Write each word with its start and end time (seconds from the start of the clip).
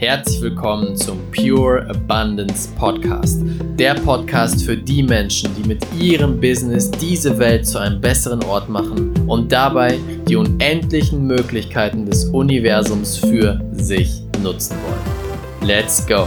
Herzlich 0.00 0.40
willkommen 0.40 0.96
zum 0.96 1.30
Pure 1.30 1.86
Abundance 1.90 2.70
Podcast. 2.74 3.42
Der 3.78 3.92
Podcast 3.92 4.64
für 4.64 4.74
die 4.74 5.02
Menschen, 5.02 5.54
die 5.54 5.68
mit 5.68 5.84
ihrem 5.92 6.40
Business 6.40 6.90
diese 6.90 7.38
Welt 7.38 7.66
zu 7.66 7.76
einem 7.76 8.00
besseren 8.00 8.42
Ort 8.44 8.70
machen 8.70 9.12
und 9.28 9.52
dabei 9.52 9.98
die 10.26 10.36
unendlichen 10.36 11.26
Möglichkeiten 11.26 12.06
des 12.06 12.24
Universums 12.24 13.18
für 13.18 13.60
sich 13.72 14.22
nutzen 14.42 14.78
wollen. 14.84 15.68
Let's 15.68 16.06
go! 16.06 16.26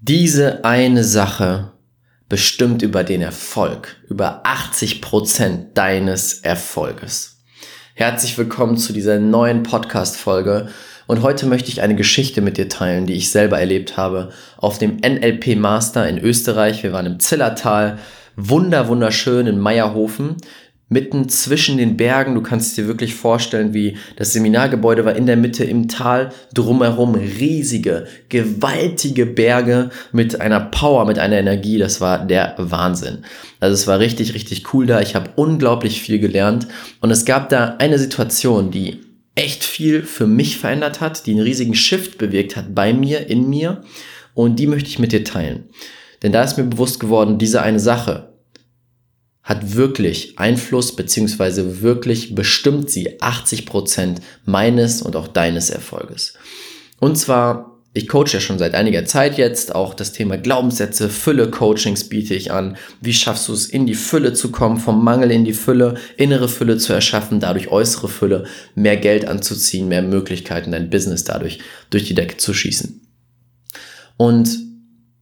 Diese 0.00 0.64
eine 0.64 1.04
Sache 1.04 1.72
bestimmt 2.30 2.80
über 2.80 3.04
den 3.04 3.20
Erfolg, 3.20 3.96
über 4.08 4.42
80% 4.46 5.74
deines 5.74 6.40
Erfolges. 6.40 7.42
Herzlich 7.92 8.38
willkommen 8.38 8.78
zu 8.78 8.94
dieser 8.94 9.18
neuen 9.18 9.64
Podcast-Folge 9.64 10.70
und 11.10 11.22
heute 11.22 11.46
möchte 11.46 11.70
ich 11.70 11.82
eine 11.82 11.96
Geschichte 11.96 12.40
mit 12.40 12.56
dir 12.56 12.68
teilen, 12.68 13.04
die 13.04 13.14
ich 13.14 13.30
selber 13.30 13.58
erlebt 13.58 13.96
habe 13.96 14.30
auf 14.58 14.78
dem 14.78 14.98
NLP 14.98 15.56
Master 15.56 16.08
in 16.08 16.18
Österreich. 16.18 16.84
Wir 16.84 16.92
waren 16.92 17.04
im 17.04 17.18
Zillertal, 17.18 17.98
wunder 18.36 18.86
wunderschön 18.86 19.48
in 19.48 19.58
Meierhofen 19.58 20.36
mitten 20.88 21.28
zwischen 21.28 21.78
den 21.78 21.96
Bergen. 21.96 22.36
Du 22.36 22.42
kannst 22.42 22.76
dir 22.76 22.86
wirklich 22.86 23.16
vorstellen, 23.16 23.74
wie 23.74 23.96
das 24.14 24.32
Seminargebäude 24.34 25.04
war 25.04 25.16
in 25.16 25.26
der 25.26 25.36
Mitte 25.36 25.64
im 25.64 25.88
Tal, 25.88 26.30
drumherum 26.54 27.16
riesige, 27.16 28.06
gewaltige 28.28 29.26
Berge 29.26 29.90
mit 30.12 30.40
einer 30.40 30.60
Power, 30.60 31.06
mit 31.06 31.18
einer 31.18 31.38
Energie. 31.38 31.78
Das 31.78 32.00
war 32.00 32.24
der 32.24 32.54
Wahnsinn. 32.56 33.24
Also 33.58 33.74
es 33.74 33.88
war 33.88 33.98
richtig, 33.98 34.34
richtig 34.34 34.72
cool 34.72 34.86
da. 34.86 35.00
Ich 35.00 35.16
habe 35.16 35.30
unglaublich 35.34 36.02
viel 36.02 36.20
gelernt 36.20 36.68
und 37.00 37.10
es 37.10 37.24
gab 37.24 37.48
da 37.48 37.74
eine 37.80 37.98
Situation, 37.98 38.70
die 38.70 39.09
echt 39.34 39.64
viel 39.64 40.02
für 40.02 40.26
mich 40.26 40.58
verändert 40.58 41.00
hat, 41.00 41.26
die 41.26 41.32
einen 41.32 41.40
riesigen 41.40 41.74
Shift 41.74 42.18
bewirkt 42.18 42.56
hat 42.56 42.74
bei 42.74 42.92
mir, 42.92 43.28
in 43.28 43.48
mir. 43.48 43.82
Und 44.34 44.56
die 44.56 44.66
möchte 44.66 44.88
ich 44.88 44.98
mit 44.98 45.12
dir 45.12 45.24
teilen. 45.24 45.68
Denn 46.22 46.32
da 46.32 46.42
ist 46.42 46.56
mir 46.56 46.64
bewusst 46.64 47.00
geworden, 47.00 47.38
diese 47.38 47.62
eine 47.62 47.80
Sache 47.80 48.30
hat 49.42 49.74
wirklich 49.74 50.38
Einfluss 50.38 50.94
beziehungsweise 50.94 51.80
wirklich 51.80 52.34
bestimmt 52.34 52.90
sie 52.90 53.20
80 53.20 53.66
Prozent 53.66 54.20
meines 54.44 55.02
und 55.02 55.16
auch 55.16 55.28
deines 55.28 55.70
Erfolges. 55.70 56.34
Und 57.00 57.16
zwar 57.16 57.69
ich 57.92 58.06
coache 58.06 58.34
ja 58.34 58.40
schon 58.40 58.58
seit 58.58 58.74
einiger 58.74 59.04
Zeit 59.04 59.36
jetzt, 59.36 59.74
auch 59.74 59.94
das 59.94 60.12
Thema 60.12 60.38
Glaubenssätze, 60.38 61.08
Fülle-Coachings 61.08 62.08
biete 62.08 62.34
ich 62.34 62.52
an. 62.52 62.76
Wie 63.00 63.12
schaffst 63.12 63.48
du 63.48 63.52
es, 63.52 63.66
in 63.66 63.86
die 63.86 63.94
Fülle 63.94 64.32
zu 64.32 64.52
kommen, 64.52 64.76
vom 64.76 65.02
Mangel 65.02 65.32
in 65.32 65.44
die 65.44 65.52
Fülle, 65.52 65.96
innere 66.16 66.48
Fülle 66.48 66.78
zu 66.78 66.92
erschaffen, 66.92 67.40
dadurch 67.40 67.68
äußere 67.68 68.08
Fülle, 68.08 68.44
mehr 68.76 68.96
Geld 68.96 69.26
anzuziehen, 69.26 69.88
mehr 69.88 70.02
Möglichkeiten, 70.02 70.70
dein 70.70 70.88
Business 70.88 71.24
dadurch 71.24 71.58
durch 71.90 72.04
die 72.04 72.14
Decke 72.14 72.36
zu 72.36 72.54
schießen. 72.54 73.00
Und 74.16 74.56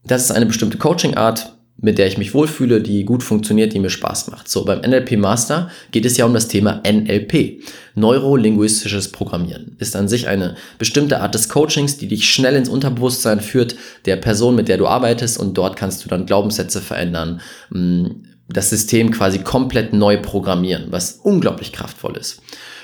das 0.03 0.25
ist 0.25 0.31
eine 0.31 0.45
bestimmte 0.45 0.77
Coaching-Art, 0.77 1.58
mit 1.81 1.97
der 1.97 2.07
ich 2.07 2.17
mich 2.17 2.33
wohlfühle, 2.33 2.81
die 2.81 3.05
gut 3.05 3.23
funktioniert, 3.23 3.73
die 3.73 3.79
mir 3.79 3.89
Spaß 3.89 4.29
macht. 4.29 4.49
So, 4.49 4.65
beim 4.65 4.81
NLP 4.81 5.17
Master 5.17 5.69
geht 5.91 6.05
es 6.05 6.17
ja 6.17 6.25
um 6.25 6.33
das 6.33 6.47
Thema 6.47 6.81
NLP. 6.85 7.63
Neurolinguistisches 7.95 9.11
Programmieren 9.11 9.75
ist 9.79 9.95
an 9.95 10.07
sich 10.07 10.27
eine 10.27 10.55
bestimmte 10.77 11.21
Art 11.21 11.35
des 11.35 11.49
Coachings, 11.49 11.97
die 11.97 12.07
dich 12.07 12.29
schnell 12.29 12.55
ins 12.55 12.69
Unterbewusstsein 12.69 13.39
führt, 13.39 13.75
der 14.05 14.17
Person, 14.17 14.55
mit 14.55 14.67
der 14.67 14.77
du 14.77 14.87
arbeitest 14.87 15.39
und 15.39 15.57
dort 15.57 15.75
kannst 15.75 16.03
du 16.03 16.09
dann 16.09 16.25
Glaubenssätze 16.25 16.81
verändern, 16.81 17.41
mm, 17.69 18.07
das 18.49 18.69
System 18.69 19.11
quasi 19.11 19.39
komplett 19.39 19.93
neu 19.93 20.17
programmieren, 20.17 20.87
was 20.89 21.19
unglaublich 21.23 21.71
kraftvoll 21.71 22.17
ist. 22.17 22.41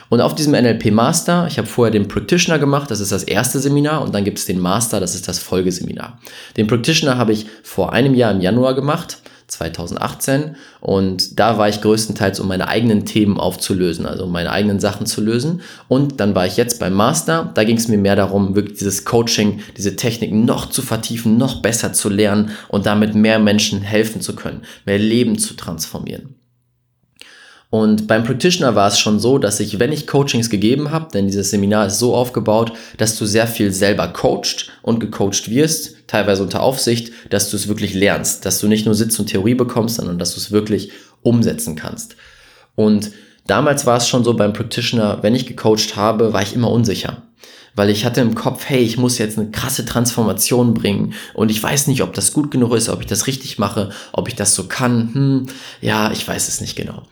Und 0.10 0.22
auf 0.22 0.36
diesem 0.36 0.54
NLP 0.54 0.92
Master, 0.92 1.48
ich 1.48 1.58
habe 1.58 1.68
vorher 1.68 1.92
den 1.92 2.08
Practitioner 2.08 2.60
gemacht, 2.60 2.92
das 2.92 3.00
ist 3.00 3.12
das 3.12 3.24
erste 3.24 3.60
Seminar, 3.60 4.02
und 4.02 4.14
dann 4.14 4.24
gibt 4.24 4.38
es 4.38 4.46
den 4.46 4.60
Master, 4.60 5.00
das 5.00 5.16
ist 5.16 5.28
das 5.28 5.40
Folgeseminar. 5.40 6.20
Den 6.58 6.68
Practitioner 6.68 7.18
habe 7.18 7.34
ich 7.34 7.48
vor 7.64 7.94
einem 7.94 8.14
Jahr 8.14 8.32
im 8.32 8.42
Januar 8.42 8.76
gemacht, 8.76 9.18
2018, 9.48 10.56
und 10.82 11.40
da 11.40 11.58
war 11.58 11.70
ich 11.70 11.82
größtenteils, 11.82 12.40
um 12.40 12.48
meine 12.48 12.68
eigenen 12.68 13.06
Themen 13.06 13.40
aufzulösen, 13.40 14.06
also 14.06 14.26
um 14.26 14.32
meine 14.32 14.52
eigenen 14.52 14.80
Sachen 14.80 15.06
zu 15.06 15.22
lösen. 15.22 15.62
Und 15.88 16.20
dann 16.20 16.34
war 16.34 16.48
ich 16.48 16.58
jetzt 16.58 16.80
beim 16.80 16.94
Master, 16.94 17.52
da 17.54 17.64
ging 17.64 17.78
es 17.78 17.88
mir 17.88 17.98
mehr 17.98 18.16
darum, 18.16 18.56
wirklich 18.56 18.80
dieses 18.80 19.06
Coaching, 19.06 19.62
diese 19.78 19.96
Techniken 19.96 20.46
noch 20.46 20.70
zu 20.70 20.82
vertiefen, 20.82 21.38
noch 21.38 21.62
besser 21.62 21.94
zu 21.94 22.10
lernen 22.10 22.52
und 22.70 22.86
damit 22.88 23.14
mehr 23.14 23.38
Menschen 23.40 23.82
helfen 23.82 24.22
zu 24.22 24.36
können, 24.36 24.64
mehr 24.86 25.00
Leben 25.00 25.38
zu 25.38 25.56
transformieren. 25.56 26.36
Und 27.70 28.08
beim 28.08 28.24
Practitioner 28.24 28.76
war 28.76 28.88
es 28.88 29.00
schon 29.00 29.20
so, 29.20 29.38
dass 29.38 29.60
ich, 29.60 29.80
wenn 29.80 29.92
ich 29.92 30.08
Coachings 30.08 30.50
gegeben 30.50 30.92
habe, 30.92 31.10
denn 31.14 31.28
dieses 31.28 31.50
Seminar 31.50 31.88
ist 31.88 32.00
so 32.00 32.16
aufgebaut, 32.16 32.74
dass 32.98 33.18
du 33.18 33.26
sehr 33.26 33.48
viel 33.48 33.72
selber 33.72 34.08
coacht 34.08 34.72
und 34.82 35.00
gecoacht 35.00 35.50
wirst, 35.50 35.96
teilweise 36.08 36.44
unter 36.44 36.62
Aufsicht, 36.62 37.12
dass 37.30 37.50
du 37.50 37.58
es 37.58 37.68
wirklich 37.68 37.94
lernst, 37.94 38.46
dass 38.46 38.60
du 38.60 38.68
nicht 38.68 38.86
nur 38.86 38.96
Sitz 38.96 39.20
und 39.20 39.28
Theorie 39.28 39.56
bekommst, 39.56 39.96
sondern 39.96 40.20
dass 40.20 40.36
du 40.36 40.40
es 40.40 40.52
wirklich 40.52 40.92
umsetzen 41.22 41.76
kannst. 41.76 42.16
Und 42.76 43.12
damals 43.48 43.86
war 43.86 43.98
es 43.98 44.08
schon 44.08 44.24
so 44.24 44.36
beim 44.36 44.54
Practitioner, 44.54 45.20
wenn 45.22 45.36
ich 45.36 45.46
gecoacht 45.46 45.96
habe, 45.96 46.34
war 46.34 46.44
ich 46.44 46.54
immer 46.54 46.72
unsicher 46.72 47.24
weil 47.76 47.90
ich 47.90 48.06
hatte 48.06 48.22
im 48.22 48.36
Kopf, 48.36 48.64
hey, 48.68 48.80
ich 48.80 48.98
muss 48.98 49.18
jetzt 49.18 49.38
eine 49.38 49.52
krasse 49.52 49.86
Transformation 49.86 50.74
bringen 50.74 51.14
und 51.34 51.52
ich 51.52 51.62
weiß 51.62 51.88
nicht, 51.88 52.02
ob 52.02 52.14
das 52.14 52.34
gut 52.34 52.50
genug 52.50 52.74
ist, 52.74 52.90
ob 52.90 53.02
ich 53.02 53.08
das 53.08 53.28
richtig 53.28 53.60
mache, 53.60 53.92
ob 54.14 54.28
ich 54.28 54.36
das 54.36 54.56
so 54.56 54.68
kann. 54.68 55.14
Hm, 55.14 55.46
ja, 55.82 56.12
ich 56.12 56.26
weiß 56.26 56.48
es 56.48 56.62
nicht 56.62 56.76
genau. 56.76 57.04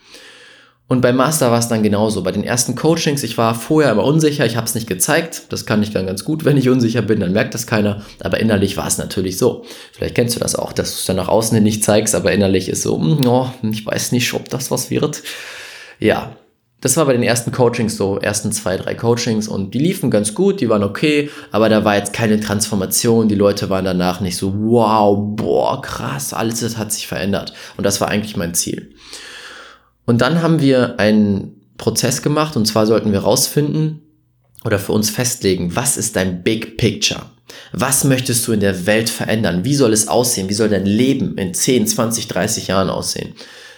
Und 0.87 1.01
beim 1.01 1.15
Master 1.15 1.49
war 1.49 1.59
es 1.59 1.69
dann 1.69 1.81
genauso. 1.81 2.23
Bei 2.23 2.31
den 2.31 2.43
ersten 2.43 2.75
Coachings, 2.75 3.23
ich 3.23 3.37
war 3.37 3.55
vorher 3.55 3.91
immer 3.91 4.03
unsicher, 4.03 4.45
ich 4.45 4.57
habe 4.57 4.67
es 4.67 4.75
nicht 4.75 4.87
gezeigt. 4.87 5.43
Das 5.49 5.65
kann 5.65 5.81
ich 5.81 5.91
dann 5.91 6.05
ganz 6.05 6.23
gut. 6.25 6.45
Wenn 6.45 6.57
ich 6.57 6.69
unsicher 6.69 7.01
bin, 7.01 7.21
dann 7.21 7.31
merkt 7.31 7.53
das 7.53 7.65
keiner. 7.65 8.03
Aber 8.19 8.39
innerlich 8.39 8.75
war 8.75 8.87
es 8.87 8.97
natürlich 8.97 9.37
so. 9.37 9.63
Vielleicht 9.93 10.15
kennst 10.15 10.35
du 10.35 10.39
das 10.39 10.55
auch, 10.55 10.73
dass 10.73 10.91
du 10.91 10.95
es 10.99 11.05
dann 11.05 11.15
nach 11.15 11.29
außen 11.29 11.55
hin 11.55 11.63
nicht 11.63 11.83
zeigst, 11.83 12.15
aber 12.15 12.31
innerlich 12.31 12.67
ist 12.67 12.83
so, 12.83 12.97
oh, 12.97 13.49
ich 13.63 13.85
weiß 13.85 14.11
nicht, 14.11 14.33
ob 14.33 14.49
das 14.49 14.71
was 14.71 14.91
wird. 14.91 15.23
Ja, 15.99 16.35
das 16.83 16.97
war 16.97 17.05
bei 17.05 17.13
den 17.13 17.23
ersten 17.23 17.53
Coachings 17.53 17.95
so, 17.95 18.19
ersten 18.19 18.51
zwei, 18.51 18.75
drei 18.75 18.93
Coachings 18.93 19.47
und 19.47 19.73
die 19.73 19.79
liefen 19.79 20.11
ganz 20.11 20.35
gut, 20.35 20.59
die 20.59 20.67
waren 20.67 20.83
okay, 20.83 21.29
aber 21.51 21.69
da 21.69 21.85
war 21.85 21.95
jetzt 21.95 22.11
keine 22.11 22.41
Transformation. 22.41 23.29
Die 23.29 23.35
Leute 23.35 23.69
waren 23.69 23.85
danach 23.85 24.19
nicht 24.19 24.35
so, 24.35 24.53
wow, 24.53 25.17
boah, 25.17 25.81
krass, 25.81 26.33
alles 26.33 26.59
das 26.59 26.77
hat 26.77 26.91
sich 26.91 27.07
verändert. 27.07 27.53
Und 27.77 27.85
das 27.85 28.01
war 28.01 28.09
eigentlich 28.09 28.35
mein 28.35 28.53
Ziel. 28.53 28.93
Und 30.05 30.21
dann 30.21 30.41
haben 30.41 30.61
wir 30.61 30.99
einen 30.99 31.61
Prozess 31.77 32.21
gemacht 32.21 32.55
und 32.55 32.65
zwar 32.65 32.85
sollten 32.85 33.11
wir 33.11 33.19
rausfinden 33.19 34.01
oder 34.63 34.79
für 34.79 34.91
uns 34.91 35.09
festlegen, 35.09 35.75
was 35.75 35.97
ist 35.97 36.15
dein 36.15 36.43
Big 36.43 36.77
Picture? 36.77 37.21
Was 37.71 38.03
möchtest 38.03 38.47
du 38.47 38.53
in 38.53 38.59
der 38.59 38.85
Welt 38.85 39.09
verändern? 39.09 39.65
Wie 39.65 39.75
soll 39.75 39.93
es 39.93 40.07
aussehen? 40.07 40.49
Wie 40.49 40.53
soll 40.53 40.69
dein 40.69 40.85
Leben 40.85 41.37
in 41.37 41.53
10, 41.53 41.87
20, 41.87 42.27
30 42.27 42.67
Jahren 42.67 42.89
aussehen? 42.89 43.33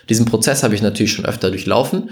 Diesen 0.09 0.25
Prozess 0.25 0.63
habe 0.63 0.75
ich 0.75 0.81
natürlich 0.81 1.13
schon 1.13 1.25
öfter 1.25 1.49
durchlaufen, 1.49 2.11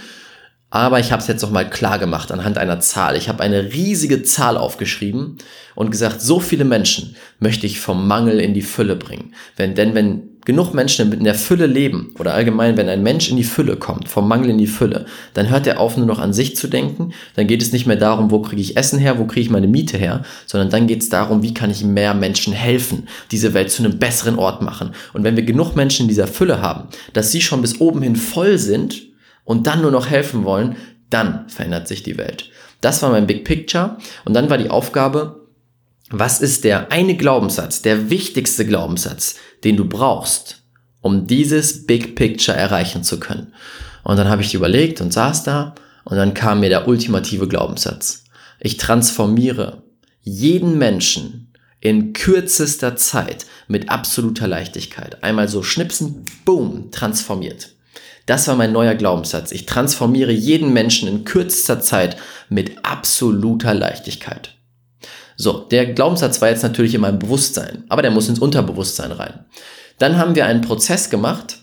aber 0.74 1.00
ich 1.00 1.12
habe 1.12 1.22
es 1.22 1.28
jetzt 1.28 1.44
noch 1.44 1.52
mal 1.52 1.70
klar 1.70 2.00
gemacht 2.00 2.32
anhand 2.32 2.58
einer 2.58 2.80
Zahl. 2.80 3.16
Ich 3.16 3.30
habe 3.30 3.44
eine 3.44 3.74
riesige 3.74 4.24
Zahl 4.24 4.58
aufgeschrieben 4.58 5.38
und 5.76 5.92
gesagt, 5.92 6.20
so 6.20 6.40
viele 6.40 6.66
Menschen 6.66 7.16
möchte 7.40 7.68
ich 7.68 7.80
vom 7.80 8.08
Mangel 8.08 8.40
in 8.40 8.56
die 8.56 8.64
Fülle 8.64 8.96
bringen. 8.96 9.36
Wenn, 9.56 9.76
denn 9.76 9.94
wenn 9.94 10.24
genug 10.46 10.74
Menschen 10.74 11.14
in 11.14 11.26
der 11.26 11.36
Fülle 11.36 11.68
leben 11.68 12.16
oder 12.18 12.34
allgemein, 12.34 12.76
wenn 12.76 12.90
ein 12.90 13.04
Mensch 13.04 13.30
in 13.30 13.38
die 13.38 13.44
Fülle 13.44 13.76
kommt, 13.76 14.10
vom 14.10 14.28
Mangel 14.28 14.50
in 14.50 14.58
die 14.58 14.66
Fülle, 14.66 15.06
dann 15.36 15.52
hört 15.52 15.68
er 15.68 15.80
auf, 15.80 15.96
nur 15.96 16.08
noch 16.08 16.18
an 16.18 16.34
sich 16.34 16.56
zu 16.56 16.68
denken. 16.68 17.14
Dann 17.36 17.46
geht 17.46 17.62
es 17.62 17.72
nicht 17.72 17.86
mehr 17.86 17.96
darum, 17.96 18.32
wo 18.32 18.42
kriege 18.42 18.62
ich 18.62 18.76
Essen 18.76 18.98
her, 18.98 19.20
wo 19.20 19.26
kriege 19.26 19.42
ich 19.42 19.52
meine 19.52 19.68
Miete 19.68 20.00
her, 20.00 20.24
sondern 20.48 20.72
dann 20.72 20.88
geht 20.88 21.04
es 21.04 21.10
darum, 21.10 21.44
wie 21.44 21.54
kann 21.54 21.70
ich 21.70 21.84
mehr 21.84 22.16
Menschen 22.16 22.52
helfen, 22.52 23.08
diese 23.30 23.54
Welt 23.54 23.70
zu 23.70 23.84
einem 23.84 24.00
besseren 24.00 24.40
Ort 24.40 24.64
machen. 24.64 24.96
Und 25.14 25.24
wenn 25.24 25.36
wir 25.36 25.44
genug 25.44 25.76
Menschen 25.76 26.06
in 26.06 26.10
dieser 26.10 26.26
Fülle 26.26 26.64
haben, 26.64 26.90
dass 27.14 27.32
sie 27.32 27.42
schon 27.42 27.62
bis 27.62 27.80
oben 27.80 28.02
hin 28.02 28.16
voll 28.16 28.58
sind 28.58 29.13
und 29.46 29.68
dann 29.68 29.82
nur 29.82 29.92
noch 29.92 30.10
helfen 30.10 30.44
wollen, 30.44 30.76
dann 31.10 31.48
verändert 31.50 31.88
sich 31.88 32.04
die 32.04 32.18
Welt. 32.18 32.50
Das 32.82 33.02
war 33.02 33.12
mein 33.12 33.28
Big 33.28 33.46
Picture. 33.46 33.98
Und 34.26 34.34
dann 34.34 34.50
war 34.50 34.58
die 34.58 34.70
Aufgabe, 34.70 35.48
was 36.10 36.42
ist 36.42 36.64
der 36.64 36.92
eine 36.92 37.16
Glaubenssatz, 37.16 37.82
der 37.82 38.10
wichtigste 38.10 38.66
Glaubenssatz, 38.66 39.36
den 39.64 39.78
du 39.78 39.86
brauchst, 39.86 40.64
um 41.02 41.26
dieses 41.26 41.86
Big 41.86 42.16
Picture 42.16 42.58
erreichen 42.58 43.04
zu 43.04 43.20
können? 43.20 43.54
Und 44.04 44.18
dann 44.18 44.30
habe 44.30 44.42
ich 44.42 44.54
überlegt 44.54 45.00
und 45.02 45.14
saß 45.14 45.44
da 45.44 45.76
und 46.04 46.18
dann 46.18 46.34
kam 46.34 46.60
mir 46.60 46.70
der 46.70 46.88
ultimative 46.88 47.48
Glaubenssatz. 47.48 48.26
Ich 48.60 48.78
transformiere 48.78 49.84
jeden 50.22 50.78
Menschen 50.78 51.54
in 51.80 52.14
kürzester 52.14 52.96
Zeit 52.96 53.46
mit 53.68 53.90
absoluter 53.90 54.48
Leichtigkeit. 54.48 55.24
Einmal 55.24 55.48
so 55.48 55.64
schnipsen, 55.64 56.26
boom, 56.46 56.92
transformiert. 56.92 57.73
Das 58.26 58.48
war 58.48 58.56
mein 58.56 58.72
neuer 58.72 58.96
Glaubenssatz. 58.96 59.52
Ich 59.52 59.66
transformiere 59.66 60.32
jeden 60.32 60.72
Menschen 60.72 61.08
in 61.08 61.26
kürzester 61.26 61.82
Zeit 61.82 62.18
mit 62.50 62.86
absoluter 62.86 63.74
Leichtigkeit. 63.74 64.56
So, 65.36 65.60
der 65.60 65.94
Glaubenssatz 65.94 66.42
war 66.42 66.50
jetzt 66.50 66.64
natürlich 66.64 66.96
in 66.96 67.02
meinem 67.02 67.20
Bewusstsein, 67.20 67.84
aber 67.90 68.02
der 68.02 68.12
muss 68.12 68.30
ins 68.30 68.40
Unterbewusstsein 68.40 69.12
rein. 69.12 69.46
Dann 69.98 70.18
haben 70.18 70.36
wir 70.36 70.46
einen 70.46 70.62
Prozess 70.62 71.10
gemacht, 71.10 71.60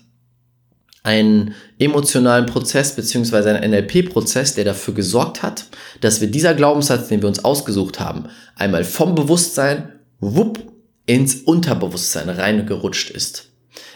einen 1.03 1.55
emotionalen 1.79 2.45
Prozess 2.45 2.95
beziehungsweise 2.95 3.55
einen 3.55 3.71
NLP-Prozess, 3.71 4.53
der 4.53 4.65
dafür 4.65 4.93
gesorgt 4.93 5.41
hat, 5.41 5.65
dass 5.99 6.21
wir 6.21 6.29
dieser 6.29 6.53
Glaubenssatz, 6.53 7.07
den 7.07 7.21
wir 7.21 7.27
uns 7.27 7.43
ausgesucht 7.43 7.99
haben, 7.99 8.25
einmal 8.55 8.83
vom 8.83 9.15
Bewusstsein, 9.15 9.93
wupp, 10.19 10.59
ins 11.07 11.35
Unterbewusstsein 11.35 12.29
reingerutscht 12.29 13.09
ist. 13.09 13.49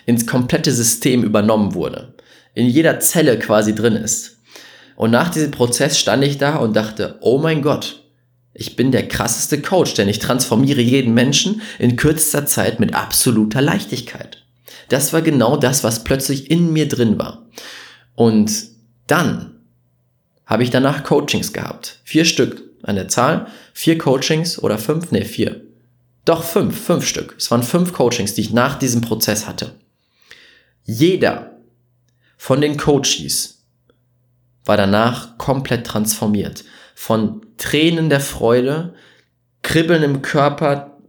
Ins 0.07 0.25
komplette 0.25 0.71
System 0.71 1.23
übernommen 1.23 1.75
wurde. 1.75 2.15
In 2.55 2.67
jeder 2.67 2.99
Zelle 2.99 3.37
quasi 3.37 3.75
drin 3.75 3.95
ist. 3.95 4.37
Und 4.95 5.11
nach 5.11 5.29
diesem 5.29 5.51
Prozess 5.51 5.99
stand 5.99 6.23
ich 6.23 6.39
da 6.39 6.55
und 6.55 6.75
dachte, 6.75 7.17
oh 7.21 7.37
mein 7.37 7.61
Gott, 7.61 8.01
ich 8.53 8.77
bin 8.77 8.91
der 8.91 9.07
krasseste 9.07 9.61
Coach, 9.61 9.93
denn 9.95 10.07
ich 10.07 10.19
transformiere 10.19 10.81
jeden 10.81 11.13
Menschen 11.13 11.61
in 11.77 11.97
kürzester 11.97 12.45
Zeit 12.45 12.79
mit 12.79 12.95
absoluter 12.95 13.61
Leichtigkeit. 13.61 14.43
Das 14.87 15.11
war 15.11 15.21
genau 15.21 15.57
das, 15.57 15.83
was 15.83 16.03
plötzlich 16.03 16.49
in 16.49 16.71
mir 16.71 16.87
drin 16.87 17.19
war. 17.19 17.45
Und 18.15 18.51
dann 19.07 19.59
habe 20.45 20.63
ich 20.63 20.69
danach 20.69 21.03
Coachings 21.03 21.51
gehabt. 21.51 21.99
Vier 22.03 22.23
Stück 22.23 22.63
an 22.83 22.95
der 22.95 23.09
Zahl. 23.09 23.47
Vier 23.73 23.97
Coachings 23.97 24.59
oder 24.59 24.77
fünf? 24.77 25.11
Nee, 25.11 25.25
vier. 25.25 25.61
Doch 26.23 26.43
fünf, 26.43 26.79
fünf 26.79 27.05
Stück. 27.05 27.35
Es 27.37 27.51
waren 27.51 27.63
fünf 27.63 27.93
Coachings, 27.93 28.33
die 28.33 28.41
ich 28.41 28.53
nach 28.53 28.79
diesem 28.79 29.01
Prozess 29.01 29.47
hatte. 29.47 29.71
Jeder 30.83 31.54
von 32.45 32.62
den 32.62 32.77
Coaches 32.77 33.65
war 34.65 34.77
danach 34.77 35.39
komplett 35.39 35.88
transformiert. 35.88 36.63
Von 36.94 37.42
Tränen 37.57 38.12
der 38.12 38.19
Freude, 38.19 38.94
Kribbeln 39.63 40.03
im 40.03 40.21
Körper, 40.21 41.00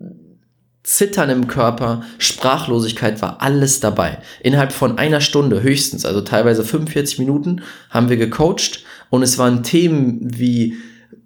Zittern 0.82 1.28
im 1.28 1.46
Körper, 1.46 2.04
Sprachlosigkeit 2.16 3.20
war 3.20 3.42
alles 3.42 3.80
dabei. 3.80 4.16
Innerhalb 4.40 4.72
von 4.72 4.96
einer 4.96 5.20
Stunde 5.20 5.62
höchstens, 5.62 6.06
also 6.06 6.22
teilweise 6.22 6.64
45 6.64 7.18
Minuten, 7.18 7.60
haben 7.90 8.08
wir 8.08 8.16
gecoacht 8.16 8.84
und 9.10 9.22
es 9.22 9.36
waren 9.36 9.62
Themen 9.62 10.20
wie 10.38 10.78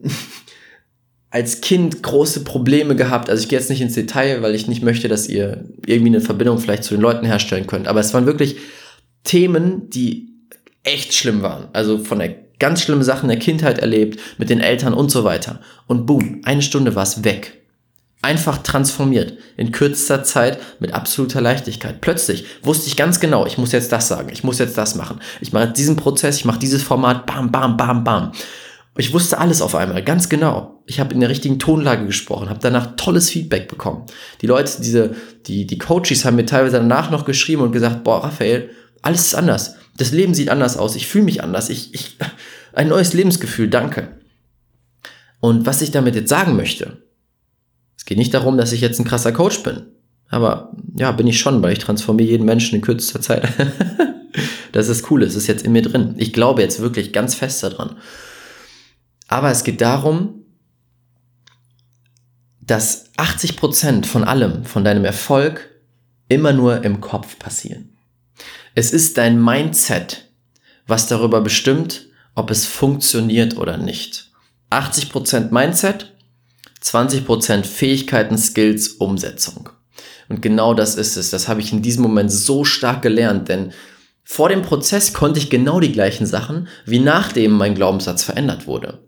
als 1.31 1.61
Kind 1.61 2.03
große 2.03 2.43
Probleme 2.43 2.97
gehabt. 2.97 3.31
Also 3.31 3.45
ich 3.45 3.49
gehe 3.49 3.61
jetzt 3.61 3.71
nicht 3.71 3.81
ins 3.81 3.95
Detail, 3.95 4.43
weil 4.43 4.57
ich 4.57 4.67
nicht 4.67 4.83
möchte, 4.83 5.07
dass 5.07 5.29
ihr 5.29 5.67
irgendwie 5.87 6.11
eine 6.11 6.21
Verbindung 6.21 6.59
vielleicht 6.59 6.83
zu 6.83 6.95
den 6.95 7.01
Leuten 7.01 7.27
herstellen 7.27 7.69
könnt. 7.69 7.87
Aber 7.87 8.01
es 8.01 8.13
waren 8.13 8.27
wirklich 8.27 8.57
Themen, 9.25 9.91
die 9.91 10.29
echt 10.83 11.15
schlimm 11.15 11.43
waren. 11.43 11.69
Also 11.73 11.99
von 11.99 12.19
der 12.19 12.35
ganz 12.59 12.83
schlimmen 12.83 13.03
Sachen 13.03 13.29
der 13.29 13.39
Kindheit 13.39 13.79
erlebt, 13.79 14.21
mit 14.39 14.51
den 14.51 14.61
Eltern 14.61 14.95
und 14.95 15.11
so 15.11 15.25
weiter. 15.25 15.61
Und 15.87 16.07
boom, 16.07 16.41
eine 16.45 16.63
Stunde 16.63 16.95
war 16.95 17.03
es 17.03 17.25
weg. 17.25 17.57
Einfach 18.23 18.59
transformiert. 18.59 19.39
In 19.57 19.73
kürzester 19.73 20.23
Zeit 20.23 20.59
mit 20.79 20.93
absoluter 20.93 21.41
Leichtigkeit. 21.41 22.03
Plötzlich 22.03 22.45
wusste 22.63 22.89
ich 22.89 22.97
ganz 22.97 23.19
genau, 23.19 23.47
ich 23.47 23.57
muss 23.57 23.73
jetzt 23.73 23.93
das 23.93 24.09
sagen, 24.09 24.29
ich 24.31 24.45
muss 24.45 24.59
jetzt 24.59 24.77
das 24.77 24.95
machen. 24.95 25.21
Ich 25.41 25.55
mache 25.55 25.73
diesen 25.73 25.97
Prozess, 25.97 26.37
ich 26.37 26.45
mache 26.45 26.59
dieses 26.59 26.83
Format, 26.83 27.25
bam, 27.25 27.51
bam, 27.51 27.79
bam, 27.79 28.05
bam. 28.05 28.33
Ich 28.99 29.15
wusste 29.15 29.39
alles 29.39 29.63
auf 29.63 29.75
einmal, 29.75 30.03
ganz 30.03 30.29
genau. 30.29 30.83
Ich 30.85 31.01
habe 31.01 31.15
in 31.15 31.21
der 31.21 31.31
richtigen 31.31 31.59
Tonlage 31.59 32.05
gesprochen, 32.05 32.51
habe 32.51 32.61
danach 32.61 32.97
tolles 32.97 33.31
Feedback 33.31 33.69
bekommen. 33.69 34.05
Die 34.43 34.47
Leute, 34.47 34.83
diese, 34.83 35.15
die, 35.47 35.67
die 35.67 35.79
Coaches 35.79 36.27
haben 36.27 36.37
mir 36.37 36.45
teilweise 36.45 36.77
danach 36.77 37.11
noch 37.11 37.25
geschrieben 37.25 37.63
und 37.63 37.73
gesagt, 37.73 38.05
boah, 38.05 38.23
Raphael, 38.23 38.69
alles 39.03 39.27
ist 39.27 39.35
anders. 39.35 39.75
Das 39.97 40.13
Leben 40.13 40.35
sieht 40.35 40.51
anders 40.51 40.77
aus. 40.77 40.97
Ich 40.97 41.07
fühle 41.07 41.25
mich 41.25 41.43
anders. 41.43 41.69
Ich, 41.69 41.95
ich, 41.95 42.17
ein 42.73 42.89
neues 42.89 43.13
Lebensgefühl, 43.13 43.69
danke. 43.69 44.21
Und 45.41 45.67
was 45.67 45.83
ich 45.83 45.91
damit 45.91 46.15
jetzt 46.15 46.29
sagen 46.29 46.57
möchte, 46.57 47.03
es 47.97 48.05
geht 48.05 48.19
nicht 48.19 48.35
darum, 48.35 48.57
dass 48.57 48.73
ich 48.73 48.81
jetzt 48.81 48.99
ein 48.99 49.05
krasser 49.05 49.33
Coach 49.33 49.63
bin. 49.63 49.87
Aber 50.29 50.73
ja, 50.97 51.13
bin 51.13 51.27
ich 51.27 51.41
schon, 51.41 51.63
weil 51.63 51.73
ich 51.73 51.81
transformiere 51.81 52.31
jeden 52.31 52.47
Menschen 52.47 52.77
in 52.77 52.83
kürzester 52.83 53.21
Zeit. 53.21 53.49
das 54.73 54.89
ist 54.89 55.11
cool, 55.11 55.23
es 55.23 55.35
ist 55.35 55.49
jetzt 55.49 55.65
in 55.65 55.73
mir 55.73 55.83
drin. 55.83 56.15
Ich 56.19 56.33
glaube 56.33 56.63
jetzt 56.63 56.81
wirklich 56.81 57.13
ganz 57.13 57.35
fest 57.35 57.63
daran. 57.63 57.97
Aber 59.29 59.51
es 59.51 59.65
geht 59.65 59.81
darum, 59.81 60.45
dass 62.61 63.07
80 63.17 63.57
Prozent 63.57 64.07
von 64.07 64.25
allem, 64.25 64.65
von 64.65 64.85
deinem 64.85 65.05
Erfolg, 65.05 65.69
immer 66.29 66.53
nur 66.53 66.85
im 66.85 67.01
Kopf 67.01 67.39
passieren. 67.39 67.97
Es 68.75 68.93
ist 68.93 69.19
dein 69.19 69.43
Mindset, 69.43 70.29
was 70.87 71.07
darüber 71.09 71.41
bestimmt, 71.41 72.07
ob 72.35 72.51
es 72.51 72.67
funktioniert 72.67 73.57
oder 73.57 73.77
nicht. 73.77 74.31
80 74.71 75.11
Prozent 75.11 75.53
Mindset, 75.53 76.15
20% 76.83 77.65
Fähigkeiten, 77.65 78.39
Skills, 78.39 78.89
Umsetzung. 78.89 79.71
Und 80.29 80.41
genau 80.41 80.75
das 80.75 80.95
ist 80.95 81.17
es. 81.17 81.31
Das 81.31 81.49
habe 81.49 81.61
ich 81.61 81.73
in 81.73 81.83
diesem 81.83 82.03
Moment 82.03 82.31
so 82.31 82.65
stark 82.65 83.03
gelernt, 83.03 83.49
denn 83.49 83.73
vor 84.23 84.49
dem 84.49 84.63
Prozess 84.63 85.13
konnte 85.13 85.41
ich 85.41 85.51
genau 85.51 85.81
die 85.81 85.91
gleichen 85.91 86.25
Sachen, 86.25 86.69
wie 86.87 87.01
nachdem 87.01 87.51
mein 87.51 87.75
Glaubenssatz 87.75 88.23
verändert 88.23 88.69
wurde. 88.69 89.05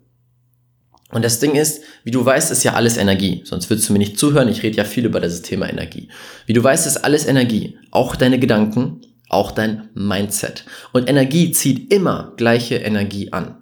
Und 1.11 1.25
das 1.25 1.39
Ding 1.39 1.55
ist, 1.55 1.83
wie 2.03 2.11
du 2.11 2.25
weißt, 2.25 2.51
ist 2.51 2.65
ja 2.65 2.73
alles 2.73 2.97
Energie. 2.97 3.43
Sonst 3.45 3.71
würdest 3.71 3.89
du 3.89 3.93
mir 3.93 4.01
nicht 4.01 4.19
zuhören. 4.19 4.49
Ich 4.49 4.65
rede 4.65 4.79
ja 4.79 4.85
viel 4.85 5.05
über 5.05 5.21
das 5.21 5.43
Thema 5.43 5.69
Energie. 5.71 6.09
Wie 6.47 6.55
du 6.55 6.65
weißt, 6.65 6.87
ist 6.87 6.97
alles 6.97 7.27
Energie. 7.27 7.79
Auch 7.93 8.17
deine 8.17 8.41
Gedanken, 8.41 9.03
auch 9.33 9.51
dein 9.51 9.89
Mindset. 9.95 10.65
Und 10.93 11.09
Energie 11.09 11.53
zieht 11.53 11.93
immer 11.93 12.33
gleiche 12.37 12.77
Energie 12.77 13.33
an. 13.33 13.57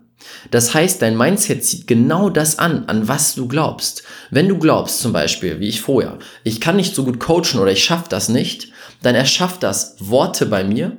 Das 0.51 0.75
heißt, 0.75 1.01
dein 1.03 1.17
Mindset 1.17 1.65
zieht 1.65 1.87
genau 1.87 2.31
das 2.31 2.59
an, 2.59 2.85
an 2.87 3.09
was 3.09 3.35
du 3.35 3.49
glaubst. 3.49 4.03
Wenn 4.31 4.49
du 4.49 4.59
glaubst, 4.59 5.01
zum 5.01 5.13
Beispiel, 5.13 5.61
wie 5.61 5.69
ich 5.69 5.81
vorher, 5.81 6.19
ich 6.45 6.61
kann 6.61 6.77
nicht 6.77 6.95
so 6.95 7.05
gut 7.05 7.21
coachen 7.21 7.61
oder 7.61 7.73
ich 7.73 7.85
schaffe 7.85 8.07
das 8.09 8.29
nicht, 8.29 8.69
dann 9.03 9.15
erschafft 9.15 9.63
das 9.63 9.97
Worte 9.99 10.47
bei 10.47 10.65
mir, 10.65 10.97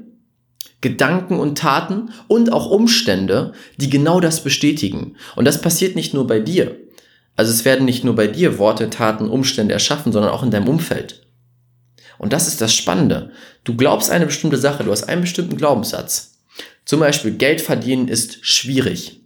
Gedanken 0.82 1.40
und 1.40 1.60
Taten 1.60 2.10
und 2.28 2.52
auch 2.52 2.70
Umstände, 2.70 3.54
die 3.78 3.90
genau 3.90 4.20
das 4.20 4.44
bestätigen. 4.44 5.16
Und 5.36 5.46
das 5.46 5.62
passiert 5.62 5.96
nicht 5.96 6.16
nur 6.16 6.26
bei 6.26 6.40
dir. 6.40 6.76
Also 7.36 7.52
es 7.52 7.66
werden 7.66 7.86
nicht 7.86 8.04
nur 8.04 8.16
bei 8.16 8.28
dir 8.28 8.58
Worte, 8.58 8.90
Taten, 8.90 9.30
Umstände 9.30 9.74
erschaffen, 9.74 10.12
sondern 10.12 10.32
auch 10.32 10.44
in 10.44 10.52
deinem 10.52 10.68
Umfeld. 10.68 11.21
Und 12.22 12.34
das 12.34 12.48
ist 12.48 12.62
das 12.62 12.74
Spannende. 12.74 13.32
Du 13.64 13.76
glaubst 13.76 14.12
eine 14.12 14.28
bestimmte 14.28 14.58
Sache, 14.58 14.84
du 14.84 14.92
hast 14.92 15.10
einen 15.10 15.22
bestimmten 15.22 15.58
Glaubenssatz. 15.58 16.38
Zum 16.86 17.00
Beispiel 17.00 17.32
Geld 17.32 17.62
verdienen 17.62 18.08
ist 18.08 18.46
schwierig 18.46 19.22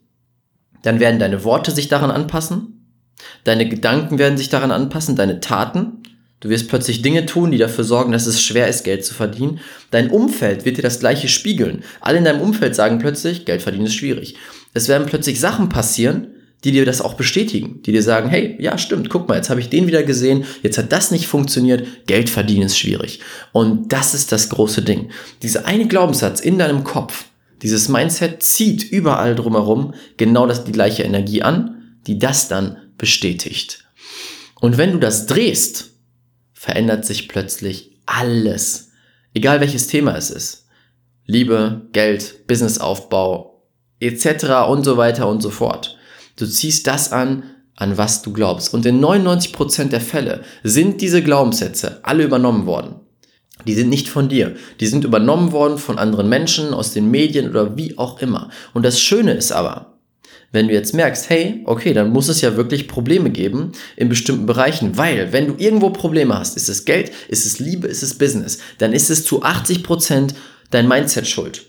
dann 0.86 1.00
werden 1.00 1.20
deine 1.20 1.44
Worte 1.44 1.72
sich 1.72 1.88
daran 1.88 2.12
anpassen, 2.12 2.86
deine 3.44 3.68
Gedanken 3.68 4.20
werden 4.20 4.38
sich 4.38 4.50
daran 4.50 4.72
anpassen, 4.72 5.16
deine 5.16 5.40
Taten. 5.40 6.04
Du 6.42 6.50
wirst 6.50 6.70
plötzlich 6.70 7.02
Dinge 7.02 7.26
tun, 7.26 7.50
die 7.50 7.58
dafür 7.58 7.84
sorgen, 7.84 8.12
dass 8.12 8.28
es 8.28 8.44
schwer 8.44 8.68
ist, 8.68 8.84
Geld 8.84 9.04
zu 9.04 9.16
verdienen. 9.16 9.60
Dein 9.90 10.12
Umfeld 10.12 10.64
wird 10.64 10.78
dir 10.78 10.84
das 10.84 11.00
gleiche 11.00 11.28
spiegeln. 11.28 11.84
Alle 12.02 12.20
in 12.20 12.24
deinem 12.24 12.42
Umfeld 12.42 12.76
sagen 12.76 13.00
plötzlich, 13.00 13.46
Geld 13.46 13.64
verdienen 13.64 13.88
ist 13.88 13.96
schwierig. 13.96 14.36
Es 14.76 14.88
werden 14.88 15.08
plötzlich 15.08 15.40
Sachen 15.40 15.70
passieren, 15.70 16.35
die 16.66 16.72
dir 16.72 16.84
das 16.84 17.00
auch 17.00 17.14
bestätigen, 17.14 17.84
die 17.84 17.92
dir 17.92 18.02
sagen, 18.02 18.28
hey, 18.28 18.58
ja, 18.60 18.80
stimmt, 18.80 19.12
guck 19.12 19.30
mal, 19.30 19.36
jetzt 19.36 19.52
habe 19.52 19.60
ich 19.60 19.70
den 19.70 19.86
wieder 19.86 20.02
gesehen, 20.02 20.46
jetzt 20.64 20.80
hat 20.80 20.92
das 20.92 21.12
nicht 21.12 21.28
funktioniert, 21.28 22.08
Geld 22.08 22.28
verdienen 22.28 22.66
ist 22.66 22.80
schwierig. 22.80 23.20
Und 23.52 23.94
das 23.94 24.16
ist 24.16 24.32
das 24.32 24.50
große 24.50 24.82
Ding. 24.82 25.12
Dieser 25.44 25.68
eine 25.68 25.88
Glaubenssatz 25.88 26.40
in 26.40 26.58
deinem 26.58 26.84
Kopf, 26.84 27.26
dieses 27.62 27.88
Mindset 27.88 28.42
zieht 28.42 28.84
überall 28.84 29.36
drumherum 29.36 29.94
genau 30.18 30.48
das, 30.48 30.64
die 30.64 30.72
gleiche 30.72 31.04
Energie 31.04 31.44
an, 31.44 32.00
die 32.08 32.18
das 32.18 32.48
dann 32.48 32.78
bestätigt. 32.98 33.86
Und 34.60 34.80
wenn 34.80 34.92
du 34.92 34.98
das 34.98 35.28
drehst, 35.28 35.92
verändert 36.52 37.06
sich 37.06 37.28
plötzlich 37.28 37.92
alles. 38.08 38.90
Egal 39.36 39.62
welches 39.62 39.86
Thema 39.86 40.16
es 40.18 40.32
ist. 40.32 40.66
Liebe, 41.28 41.88
Geld, 41.94 42.48
Businessaufbau, 42.48 43.62
etc. 44.00 44.68
und 44.68 44.84
so 44.84 44.98
weiter 44.98 45.28
und 45.28 45.44
so 45.44 45.52
fort. 45.52 45.96
Du 46.36 46.46
ziehst 46.46 46.88
das 46.88 47.12
an, 47.12 47.44
an 47.76 47.98
was 47.98 48.22
du 48.22 48.32
glaubst. 48.34 48.74
Und 48.74 48.86
in 48.86 49.04
99% 49.04 49.90
der 49.90 50.02
Fälle 50.02 50.44
sind 50.64 51.02
diese 51.02 51.22
Glaubenssätze 51.22 52.00
alle 52.04 52.24
übernommen 52.24 52.66
worden. 52.66 52.96
Die 53.66 53.74
sind 53.74 53.90
nicht 53.90 54.10
von 54.10 54.30
dir. 54.30 54.56
Die 54.80 54.88
sind 54.88 55.06
übernommen 55.06 55.52
worden 55.52 55.78
von 55.78 55.98
anderen 55.98 56.30
Menschen, 56.30 56.74
aus 56.74 56.92
den 56.92 57.10
Medien 57.10 57.50
oder 57.50 57.78
wie 57.78 57.98
auch 57.98 58.22
immer. 58.22 58.50
Und 58.74 58.84
das 58.84 59.00
Schöne 59.00 59.34
ist 59.34 59.52
aber, 59.52 59.98
wenn 60.52 60.68
du 60.68 60.74
jetzt 60.74 60.94
merkst, 60.94 61.30
hey, 61.30 61.64
okay, 61.66 61.94
dann 61.94 62.12
muss 62.12 62.30
es 62.30 62.42
ja 62.42 62.56
wirklich 62.56 62.88
Probleme 62.88 63.30
geben 63.30 63.72
in 63.96 64.10
bestimmten 64.10 64.46
Bereichen, 64.46 64.98
weil 64.98 65.34
wenn 65.34 65.48
du 65.48 65.56
irgendwo 65.58 65.90
Probleme 65.90 66.38
hast, 66.38 66.56
ist 66.56 66.70
es 66.70 66.86
Geld, 66.86 67.12
ist 67.28 67.46
es 67.46 67.60
Liebe, 67.60 67.88
ist 67.88 68.04
es 68.04 68.18
Business, 68.18 68.60
dann 68.78 68.94
ist 68.94 69.10
es 69.10 69.26
zu 69.26 69.44
80 69.44 69.84
Prozent 69.84 70.36
dein 70.72 70.88
Mindset 70.88 71.28
schuld 71.28 71.66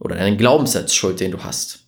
oder 0.00 0.16
dein 0.16 0.38
Glaubenssatz 0.38 0.94
schuld, 0.94 1.20
den 1.20 1.32
du 1.32 1.44
hast. 1.44 1.83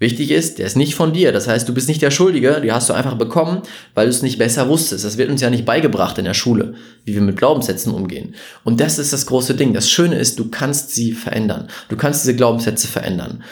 Wichtig 0.00 0.32
ist, 0.32 0.58
der 0.58 0.66
ist 0.66 0.76
nicht 0.76 0.96
von 0.96 1.12
dir. 1.12 1.30
Das 1.30 1.46
heißt, 1.46 1.68
du 1.68 1.72
bist 1.72 1.86
nicht 1.86 2.02
der 2.02 2.10
Schuldige, 2.10 2.60
die 2.60 2.72
hast 2.72 2.88
du 2.88 2.94
einfach 2.94 3.16
bekommen, 3.16 3.62
weil 3.94 4.06
du 4.06 4.10
es 4.10 4.22
nicht 4.22 4.38
besser 4.38 4.68
wusstest. 4.68 5.04
Das 5.04 5.18
wird 5.18 5.30
uns 5.30 5.40
ja 5.40 5.50
nicht 5.50 5.64
beigebracht 5.64 6.18
in 6.18 6.24
der 6.24 6.34
Schule, 6.34 6.74
wie 7.04 7.14
wir 7.14 7.20
mit 7.20 7.36
Glaubenssätzen 7.36 7.94
umgehen. 7.94 8.34
Und 8.64 8.80
das 8.80 8.98
ist 8.98 9.12
das 9.12 9.26
große 9.26 9.54
Ding. 9.54 9.72
Das 9.72 9.88
Schöne 9.88 10.16
ist, 10.18 10.38
du 10.38 10.50
kannst 10.50 10.90
sie 10.90 11.12
verändern. 11.12 11.68
Du 11.88 11.96
kannst 11.96 12.24
diese 12.24 12.34
Glaubenssätze 12.34 12.88
verändern. 12.88 13.44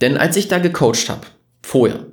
Denn 0.00 0.16
als 0.16 0.36
ich 0.36 0.48
da 0.48 0.58
gecoacht 0.58 1.10
habe, 1.10 1.26
vorher, 1.62 2.06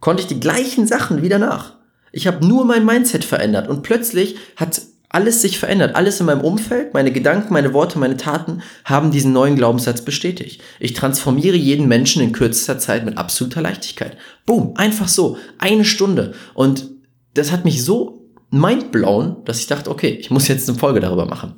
konnte 0.00 0.22
ich 0.22 0.28
die 0.28 0.40
gleichen 0.40 0.86
Sachen 0.86 1.22
wieder 1.22 1.38
nach. 1.38 1.76
Ich 2.10 2.26
habe 2.26 2.46
nur 2.46 2.64
mein 2.64 2.84
Mindset 2.84 3.24
verändert 3.24 3.68
und 3.68 3.82
plötzlich 3.82 4.36
hat 4.56 4.80
alles 5.18 5.42
sich 5.42 5.58
verändert. 5.58 5.96
Alles 5.96 6.20
in 6.20 6.26
meinem 6.26 6.42
Umfeld, 6.42 6.94
meine 6.94 7.10
Gedanken, 7.10 7.52
meine 7.52 7.74
Worte, 7.74 7.98
meine 7.98 8.16
Taten 8.16 8.62
haben 8.84 9.10
diesen 9.10 9.32
neuen 9.32 9.56
Glaubenssatz 9.56 10.02
bestätigt. 10.02 10.62
Ich 10.78 10.92
transformiere 10.92 11.56
jeden 11.56 11.88
Menschen 11.88 12.22
in 12.22 12.30
kürzester 12.30 12.78
Zeit 12.78 13.04
mit 13.04 13.18
absoluter 13.18 13.60
Leichtigkeit. 13.60 14.16
Boom, 14.46 14.76
einfach 14.76 15.08
so. 15.08 15.36
Eine 15.58 15.84
Stunde. 15.84 16.34
Und 16.54 16.88
das 17.34 17.50
hat 17.50 17.64
mich 17.64 17.82
so 17.82 18.30
mindblown, 18.50 19.44
dass 19.44 19.58
ich 19.58 19.66
dachte, 19.66 19.90
okay, 19.90 20.10
ich 20.10 20.30
muss 20.30 20.46
jetzt 20.46 20.68
eine 20.68 20.78
Folge 20.78 21.00
darüber 21.00 21.26
machen. 21.26 21.56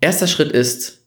Erster 0.00 0.28
Schritt 0.28 0.52
ist, 0.52 1.00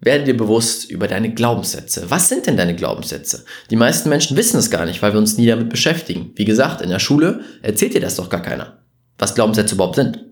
werde 0.00 0.24
dir 0.24 0.36
bewusst 0.36 0.90
über 0.90 1.06
deine 1.06 1.32
Glaubenssätze. 1.32 2.10
Was 2.10 2.28
sind 2.28 2.48
denn 2.48 2.56
deine 2.56 2.74
Glaubenssätze? 2.74 3.44
Die 3.70 3.76
meisten 3.76 4.08
Menschen 4.08 4.36
wissen 4.36 4.58
es 4.58 4.70
gar 4.70 4.86
nicht, 4.86 5.02
weil 5.02 5.12
wir 5.12 5.20
uns 5.20 5.38
nie 5.38 5.46
damit 5.46 5.68
beschäftigen. 5.68 6.32
Wie 6.34 6.44
gesagt, 6.44 6.80
in 6.80 6.90
der 6.90 6.98
Schule 6.98 7.42
erzählt 7.62 7.94
dir 7.94 8.00
das 8.00 8.16
doch 8.16 8.28
gar 8.28 8.42
keiner, 8.42 8.85
was 9.18 9.34
Glaubenssätze 9.34 9.74
überhaupt 9.74 9.96
sind. 9.96 10.24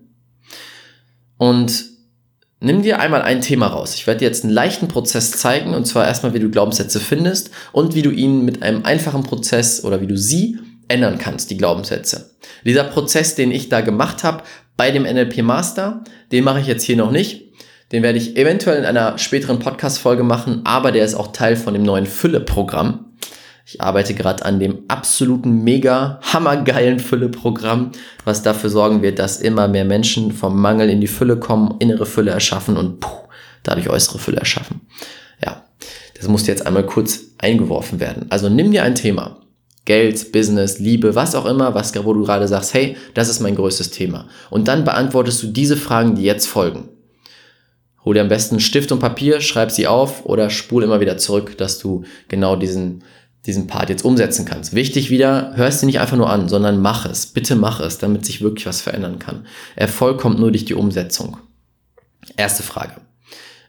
Und 1.37 1.85
nimm 2.59 2.81
dir 2.81 2.99
einmal 2.99 3.21
ein 3.21 3.41
Thema 3.41 3.67
raus. 3.67 3.95
Ich 3.95 4.07
werde 4.07 4.19
dir 4.19 4.27
jetzt 4.27 4.43
einen 4.43 4.53
leichten 4.53 4.87
Prozess 4.87 5.31
zeigen, 5.31 5.73
und 5.73 5.85
zwar 5.85 6.07
erstmal, 6.07 6.33
wie 6.33 6.39
du 6.39 6.49
Glaubenssätze 6.49 6.99
findest 6.99 7.51
und 7.71 7.95
wie 7.95 8.01
du 8.01 8.11
ihn 8.11 8.45
mit 8.45 8.63
einem 8.63 8.85
einfachen 8.85 9.23
Prozess 9.23 9.83
oder 9.83 10.01
wie 10.01 10.07
du 10.07 10.17
sie 10.17 10.57
ändern 10.87 11.17
kannst, 11.17 11.49
die 11.49 11.57
Glaubenssätze. 11.57 12.31
Dieser 12.63 12.83
Prozess, 12.83 13.35
den 13.35 13.51
ich 13.51 13.69
da 13.69 13.81
gemacht 13.81 14.23
habe 14.23 14.43
bei 14.77 14.91
dem 14.91 15.03
NLP 15.03 15.41
Master, 15.41 16.03
den 16.31 16.43
mache 16.43 16.59
ich 16.59 16.67
jetzt 16.67 16.83
hier 16.83 16.97
noch 16.97 17.11
nicht. 17.11 17.45
Den 17.91 18.03
werde 18.03 18.17
ich 18.17 18.35
eventuell 18.35 18.79
in 18.79 18.85
einer 18.85 19.17
späteren 19.17 19.59
Podcast-Folge 19.59 20.23
machen, 20.23 20.61
aber 20.65 20.91
der 20.91 21.05
ist 21.05 21.15
auch 21.15 21.31
Teil 21.31 21.55
von 21.55 21.73
dem 21.73 21.83
neuen 21.83 22.07
Fülle-Programm. 22.07 23.04
Ich 23.67 23.81
arbeite 23.81 24.13
gerade 24.13 24.45
an 24.45 24.59
dem 24.59 24.83
absoluten 24.89 25.63
mega 25.63 26.19
hammergeilen 26.21 26.99
Fülle-Programm, 26.99 27.91
was 28.23 28.43
dafür 28.43 28.69
sorgen 28.69 29.01
wird, 29.01 29.17
dass 29.17 29.41
immer 29.41 29.67
mehr 29.67 29.85
Menschen 29.85 30.31
vom 30.31 30.61
Mangel 30.61 30.87
in 30.89 31.01
die 31.01 31.07
Fülle 31.07 31.37
kommen, 31.37 31.75
innere 31.79 32.05
Fülle 32.05 32.29
erschaffen 32.29 32.77
und 32.77 32.99
puh, 32.99 33.27
dadurch 33.63 33.89
äußere 33.89 34.19
Fülle 34.19 34.37
erschaffen. 34.37 34.81
Ja, 35.43 35.65
das 36.15 36.27
musste 36.27 36.51
jetzt 36.51 36.67
einmal 36.67 36.85
kurz 36.85 37.21
eingeworfen 37.39 37.99
werden. 37.99 38.27
Also 38.29 38.49
nimm 38.49 38.71
dir 38.71 38.83
ein 38.83 38.93
Thema. 38.93 39.41
Geld, 39.85 40.31
Business, 40.31 40.77
Liebe, 40.77 41.15
was 41.15 41.33
auch 41.33 41.45
immer, 41.45 41.73
was, 41.73 41.93
wo 42.05 42.13
du 42.13 42.23
gerade 42.23 42.47
sagst, 42.47 42.75
hey, 42.75 42.97
das 43.15 43.29
ist 43.29 43.39
mein 43.39 43.55
größtes 43.55 43.89
Thema. 43.89 44.27
Und 44.51 44.67
dann 44.67 44.83
beantwortest 44.83 45.41
du 45.41 45.47
diese 45.47 45.77
Fragen, 45.77 46.15
die 46.15 46.23
jetzt 46.23 46.47
folgen. 46.47 46.89
Hol 48.03 48.13
dir 48.13 48.21
am 48.21 48.29
besten 48.29 48.59
Stift 48.59 48.91
und 48.91 48.99
Papier, 48.99 49.41
schreib 49.41 49.71
sie 49.71 49.87
auf 49.87 50.25
oder 50.25 50.51
spul 50.51 50.83
immer 50.83 50.99
wieder 50.99 51.17
zurück, 51.17 51.57
dass 51.57 51.79
du 51.79 52.03
genau 52.27 52.55
diesen, 52.55 53.03
diesen 53.45 53.67
Part 53.67 53.89
jetzt 53.89 54.03
umsetzen 54.03 54.45
kannst. 54.45 54.73
Wichtig 54.73 55.09
wieder, 55.09 55.53
hörst 55.55 55.79
sie 55.79 55.85
nicht 55.85 55.99
einfach 55.99 56.17
nur 56.17 56.29
an, 56.29 56.49
sondern 56.49 56.81
mach 56.81 57.05
es. 57.05 57.27
Bitte 57.27 57.55
mach 57.55 57.79
es, 57.79 57.97
damit 57.97 58.25
sich 58.25 58.41
wirklich 58.41 58.65
was 58.65 58.81
verändern 58.81 59.19
kann. 59.19 59.45
Erfolg 59.75 60.19
kommt 60.19 60.39
nur 60.39 60.51
durch 60.51 60.65
die 60.65 60.73
Umsetzung. 60.73 61.37
Erste 62.37 62.63
Frage. 62.63 62.95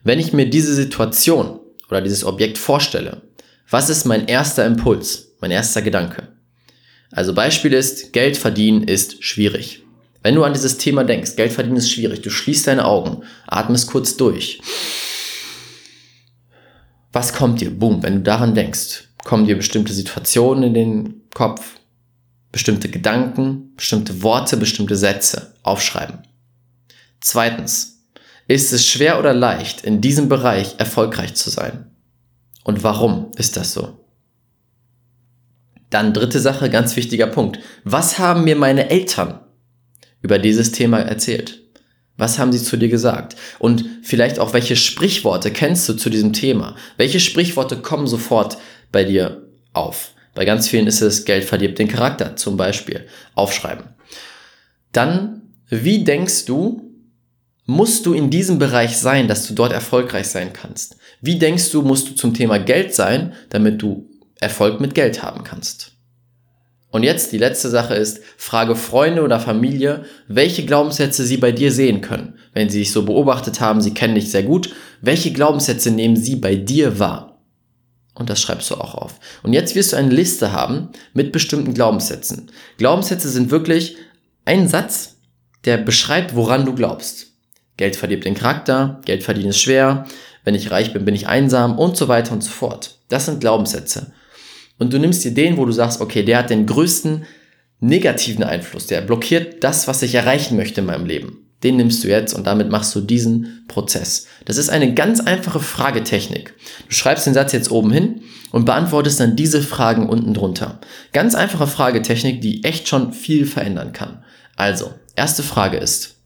Wenn 0.02 0.18
ich 0.18 0.32
mir 0.32 0.48
diese 0.48 0.74
Situation 0.74 1.60
oder 1.88 2.00
dieses 2.00 2.24
Objekt 2.24 2.58
vorstelle, 2.58 3.22
was 3.68 3.90
ist 3.90 4.04
mein 4.04 4.26
erster 4.28 4.64
Impuls, 4.64 5.32
mein 5.40 5.50
erster 5.50 5.82
Gedanke? 5.82 6.28
Also 7.10 7.34
Beispiel 7.34 7.72
ist, 7.72 8.12
Geld 8.12 8.36
verdienen 8.36 8.82
ist 8.84 9.22
schwierig. 9.24 9.82
Wenn 10.22 10.34
du 10.34 10.44
an 10.44 10.52
dieses 10.52 10.78
Thema 10.78 11.04
denkst, 11.04 11.36
Geld 11.36 11.52
verdienen 11.52 11.76
ist 11.76 11.90
schwierig, 11.90 12.22
du 12.22 12.30
schließt 12.30 12.66
deine 12.66 12.84
Augen, 12.84 13.22
atmest 13.46 13.88
kurz 13.88 14.16
durch. 14.16 14.60
Was 17.12 17.32
kommt 17.32 17.60
dir? 17.60 17.70
Boom, 17.70 18.02
wenn 18.02 18.16
du 18.16 18.20
daran 18.22 18.54
denkst, 18.54 19.05
kommen 19.26 19.44
dir 19.44 19.56
bestimmte 19.56 19.92
Situationen 19.92 20.62
in 20.62 20.74
den 20.74 21.22
Kopf, 21.34 21.80
bestimmte 22.52 22.88
Gedanken, 22.88 23.74
bestimmte 23.74 24.22
Worte, 24.22 24.56
bestimmte 24.56 24.94
Sätze 24.94 25.54
aufschreiben. 25.64 26.20
Zweitens, 27.20 28.04
ist 28.46 28.72
es 28.72 28.86
schwer 28.86 29.18
oder 29.18 29.34
leicht, 29.34 29.84
in 29.84 30.00
diesem 30.00 30.28
Bereich 30.28 30.76
erfolgreich 30.78 31.34
zu 31.34 31.50
sein? 31.50 31.90
Und 32.62 32.84
warum 32.84 33.32
ist 33.36 33.56
das 33.56 33.72
so? 33.72 33.98
Dann 35.90 36.14
dritte 36.14 36.38
Sache, 36.38 36.70
ganz 36.70 36.94
wichtiger 36.94 37.26
Punkt. 37.26 37.58
Was 37.82 38.20
haben 38.20 38.44
mir 38.44 38.54
meine 38.54 38.90
Eltern 38.90 39.40
über 40.22 40.38
dieses 40.38 40.70
Thema 40.70 41.00
erzählt? 41.00 41.62
Was 42.16 42.38
haben 42.38 42.52
sie 42.52 42.62
zu 42.62 42.76
dir 42.76 42.88
gesagt? 42.88 43.34
Und 43.58 43.84
vielleicht 44.02 44.38
auch, 44.38 44.52
welche 44.52 44.76
Sprichworte 44.76 45.50
kennst 45.50 45.88
du 45.88 45.94
zu 45.94 46.10
diesem 46.10 46.32
Thema? 46.32 46.76
Welche 46.96 47.18
Sprichworte 47.18 47.76
kommen 47.78 48.06
sofort 48.06 48.56
bei 48.92 49.04
dir 49.04 49.46
auf? 49.72 50.12
Bei 50.34 50.44
ganz 50.44 50.68
vielen 50.68 50.86
ist 50.86 51.00
es 51.00 51.24
Geld 51.24 51.44
verdirbt 51.44 51.78
den 51.78 51.88
Charakter 51.88 52.36
zum 52.36 52.56
Beispiel. 52.56 53.06
Aufschreiben. 53.34 53.86
Dann, 54.92 55.42
wie 55.68 56.04
denkst 56.04 56.44
du, 56.44 56.86
musst 57.64 58.06
du 58.06 58.14
in 58.14 58.30
diesem 58.30 58.58
Bereich 58.58 58.96
sein, 58.96 59.28
dass 59.28 59.46
du 59.46 59.54
dort 59.54 59.72
erfolgreich 59.72 60.28
sein 60.28 60.52
kannst? 60.52 60.96
Wie 61.20 61.38
denkst 61.38 61.70
du, 61.70 61.82
musst 61.82 62.08
du 62.08 62.14
zum 62.14 62.34
Thema 62.34 62.58
Geld 62.58 62.94
sein, 62.94 63.32
damit 63.50 63.82
du 63.82 64.08
Erfolg 64.38 64.80
mit 64.80 64.94
Geld 64.94 65.22
haben 65.22 65.42
kannst? 65.42 65.92
Und 66.90 67.02
jetzt 67.02 67.32
die 67.32 67.38
letzte 67.38 67.68
Sache 67.68 67.94
ist, 67.94 68.20
frage 68.36 68.76
Freunde 68.76 69.22
oder 69.22 69.40
Familie, 69.40 70.04
welche 70.28 70.64
Glaubenssätze 70.64 71.24
sie 71.24 71.36
bei 71.36 71.52
dir 71.52 71.72
sehen 71.72 72.00
können. 72.00 72.38
Wenn 72.54 72.70
sie 72.70 72.78
dich 72.78 72.92
so 72.92 73.04
beobachtet 73.04 73.60
haben, 73.60 73.80
sie 73.80 73.92
kennen 73.92 74.14
dich 74.14 74.30
sehr 74.30 74.44
gut, 74.44 74.74
welche 75.02 75.32
Glaubenssätze 75.32 75.90
nehmen 75.90 76.16
sie 76.16 76.36
bei 76.36 76.54
dir 76.56 76.98
wahr? 76.98 77.35
Und 78.16 78.30
das 78.30 78.40
schreibst 78.40 78.70
du 78.70 78.76
auch 78.76 78.94
auf. 78.94 79.20
Und 79.42 79.52
jetzt 79.52 79.74
wirst 79.74 79.92
du 79.92 79.96
eine 79.96 80.10
Liste 80.10 80.52
haben 80.52 80.88
mit 81.12 81.32
bestimmten 81.32 81.74
Glaubenssätzen. 81.74 82.50
Glaubenssätze 82.78 83.28
sind 83.28 83.50
wirklich 83.50 83.96
ein 84.44 84.68
Satz, 84.68 85.16
der 85.66 85.76
beschreibt, 85.76 86.34
woran 86.34 86.64
du 86.64 86.74
glaubst. 86.74 87.26
Geld 87.76 87.94
verdirbt 87.94 88.24
den 88.24 88.34
Charakter, 88.34 89.02
Geld 89.04 89.22
verdienen 89.22 89.50
ist 89.50 89.60
schwer, 89.60 90.06
wenn 90.44 90.54
ich 90.54 90.70
reich 90.70 90.94
bin, 90.94 91.04
bin 91.04 91.14
ich 91.14 91.28
einsam 91.28 91.78
und 91.78 91.96
so 91.96 92.08
weiter 92.08 92.32
und 92.32 92.42
so 92.42 92.50
fort. 92.50 92.98
Das 93.08 93.26
sind 93.26 93.40
Glaubenssätze 93.40 94.12
und 94.78 94.92
du 94.92 94.98
nimmst 94.98 95.24
dir 95.24 95.32
den, 95.32 95.56
wo 95.56 95.64
du 95.64 95.72
sagst, 95.72 96.00
okay, 96.00 96.22
der 96.22 96.38
hat 96.38 96.50
den 96.50 96.66
größten 96.66 97.26
negativen 97.80 98.44
Einfluss, 98.44 98.86
der 98.86 99.02
blockiert 99.02 99.62
das, 99.62 99.88
was 99.88 100.02
ich 100.02 100.14
erreichen 100.14 100.56
möchte 100.56 100.80
in 100.80 100.86
meinem 100.86 101.06
Leben. 101.06 101.45
Den 101.62 101.76
nimmst 101.76 102.04
du 102.04 102.08
jetzt 102.08 102.34
und 102.34 102.46
damit 102.46 102.70
machst 102.70 102.94
du 102.94 103.00
diesen 103.00 103.64
Prozess. 103.66 104.26
Das 104.44 104.58
ist 104.58 104.68
eine 104.68 104.94
ganz 104.94 105.20
einfache 105.20 105.60
Fragetechnik. 105.60 106.54
Du 106.88 106.94
schreibst 106.94 107.26
den 107.26 107.34
Satz 107.34 107.52
jetzt 107.52 107.70
oben 107.70 107.90
hin 107.90 108.20
und 108.52 108.66
beantwortest 108.66 109.20
dann 109.20 109.36
diese 109.36 109.62
Fragen 109.62 110.08
unten 110.08 110.34
drunter. 110.34 110.80
Ganz 111.12 111.34
einfache 111.34 111.66
Fragetechnik, 111.66 112.40
die 112.40 112.62
echt 112.64 112.88
schon 112.88 113.12
viel 113.12 113.46
verändern 113.46 113.92
kann. 113.92 114.22
Also, 114.54 114.92
erste 115.14 115.42
Frage 115.42 115.78
ist, 115.78 116.16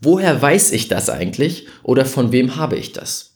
woher 0.00 0.40
weiß 0.40 0.72
ich 0.72 0.88
das 0.88 1.10
eigentlich 1.10 1.66
oder 1.82 2.04
von 2.06 2.32
wem 2.32 2.56
habe 2.56 2.76
ich 2.76 2.92
das? 2.92 3.34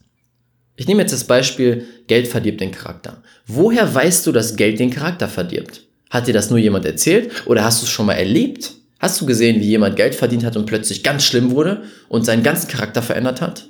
Ich 0.76 0.86
nehme 0.86 1.02
jetzt 1.02 1.12
das 1.12 1.24
Beispiel, 1.24 1.86
Geld 2.06 2.26
verdirbt 2.26 2.62
den 2.62 2.70
Charakter. 2.70 3.22
Woher 3.46 3.94
weißt 3.94 4.26
du, 4.26 4.32
dass 4.32 4.56
Geld 4.56 4.78
den 4.78 4.90
Charakter 4.90 5.28
verdirbt? 5.28 5.82
Hat 6.08 6.26
dir 6.26 6.32
das 6.32 6.48
nur 6.48 6.58
jemand 6.58 6.86
erzählt 6.86 7.46
oder 7.46 7.64
hast 7.64 7.82
du 7.82 7.84
es 7.84 7.90
schon 7.90 8.06
mal 8.06 8.14
erlebt? 8.14 8.72
Hast 9.00 9.18
du 9.18 9.26
gesehen, 9.26 9.60
wie 9.60 9.66
jemand 9.66 9.96
Geld 9.96 10.14
verdient 10.14 10.44
hat 10.44 10.56
und 10.56 10.66
plötzlich 10.66 11.02
ganz 11.02 11.24
schlimm 11.24 11.50
wurde 11.50 11.84
und 12.10 12.26
seinen 12.26 12.42
ganzen 12.42 12.68
Charakter 12.68 13.00
verändert 13.00 13.40
hat? 13.40 13.66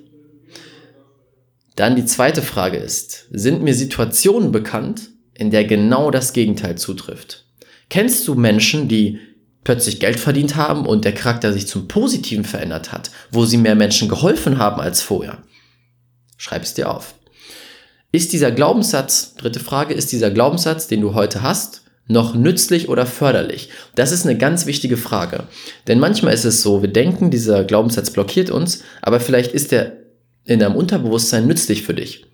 Dann 1.77 1.95
die 1.95 2.05
zweite 2.05 2.43
Frage 2.43 2.77
ist, 2.77 3.29
sind 3.31 3.63
mir 3.63 3.75
Situationen 3.75 4.51
bekannt, 4.51 5.11
in 5.33 5.53
der 5.53 5.65
genau 5.65 6.11
das 6.11 6.33
Gegenteil 6.33 6.77
zutrifft? 6.77 7.47
Kennst 7.89 8.27
du 8.27 8.35
Menschen, 8.35 8.89
die 8.89 9.21
plötzlich 9.63 10.01
Geld 10.01 10.19
verdient 10.19 10.57
haben 10.57 10.85
und 10.85 11.05
der 11.05 11.15
Charakter 11.15 11.53
sich 11.53 11.69
zum 11.69 11.87
Positiven 11.87 12.45
verändert 12.45 12.91
hat, 12.91 13.13
wo 13.31 13.45
sie 13.45 13.57
mehr 13.57 13.77
Menschen 13.77 14.09
geholfen 14.09 14.59
haben 14.59 14.81
als 14.81 15.01
vorher? 15.01 15.39
Schreib 16.39 16.65
es 16.65 16.75
dir 16.75 16.91
auf. 16.91 17.15
Ist 18.11 18.33
dieser 18.33 18.51
Glaubenssatz, 18.51 19.35
dritte 19.37 19.61
Frage, 19.61 19.95
ist 19.95 20.11
dieser 20.11 20.33
Glaubenssatz, 20.33 20.89
den 20.89 21.01
du 21.01 21.15
heute 21.15 21.43
hast, 21.43 21.83
noch 22.11 22.35
nützlich 22.35 22.89
oder 22.89 23.07
förderlich? 23.07 23.71
Das 23.95 24.13
ist 24.13 24.27
eine 24.27 24.37
ganz 24.37 24.67
wichtige 24.67 24.97
Frage. 24.97 25.45
Denn 25.87 25.99
manchmal 25.99 26.35
ist 26.35 26.45
es 26.45 26.63
so, 26.63 26.83
wir 26.83 26.93
denken, 26.93 27.31
dieser 27.31 27.65
Glaubenssatz 27.65 28.11
blockiert 28.11 28.51
uns, 28.51 28.83
aber 29.01 29.21
vielleicht 29.21 29.53
ist 29.53 29.73
er 29.73 29.93
in 30.45 30.59
deinem 30.59 30.77
Unterbewusstsein 30.77 31.47
nützlich 31.47 31.83
für 31.83 31.95
dich. 31.95 32.27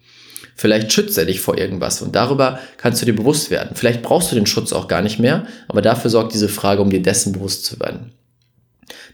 Vielleicht 0.54 0.90
schützt 0.92 1.18
er 1.18 1.26
dich 1.26 1.40
vor 1.40 1.58
irgendwas 1.58 2.00
und 2.00 2.16
darüber 2.16 2.58
kannst 2.78 3.02
du 3.02 3.06
dir 3.06 3.14
bewusst 3.14 3.50
werden. 3.50 3.72
Vielleicht 3.74 4.02
brauchst 4.02 4.32
du 4.32 4.34
den 4.34 4.46
Schutz 4.46 4.72
auch 4.72 4.88
gar 4.88 5.02
nicht 5.02 5.18
mehr, 5.18 5.46
aber 5.68 5.82
dafür 5.82 6.10
sorgt 6.10 6.32
diese 6.32 6.48
Frage, 6.48 6.80
um 6.80 6.88
dir 6.88 7.02
dessen 7.02 7.32
bewusst 7.32 7.66
zu 7.66 7.78
werden. 7.78 8.12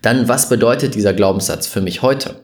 Dann, 0.03 0.29
was 0.29 0.49
bedeutet 0.49 0.95
dieser 0.95 1.13
Glaubenssatz 1.13 1.67
für 1.67 1.81
mich 1.81 2.03
heute? 2.03 2.37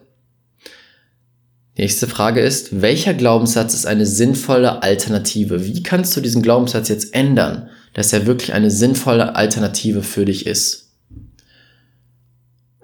Nächste 1.77 2.07
Frage 2.07 2.41
ist, 2.41 2.81
welcher 2.81 3.13
Glaubenssatz 3.13 3.73
ist 3.73 3.85
eine 3.85 4.05
sinnvolle 4.05 4.83
Alternative? 4.83 5.65
Wie 5.65 5.81
kannst 5.81 6.15
du 6.17 6.19
diesen 6.19 6.41
Glaubenssatz 6.41 6.89
jetzt 6.89 7.15
ändern, 7.15 7.69
dass 7.99 8.13
er 8.13 8.25
wirklich 8.25 8.53
eine 8.53 8.71
sinnvolle 8.71 9.35
Alternative 9.35 10.03
für 10.03 10.23
dich 10.23 10.45
ist? 10.45 10.93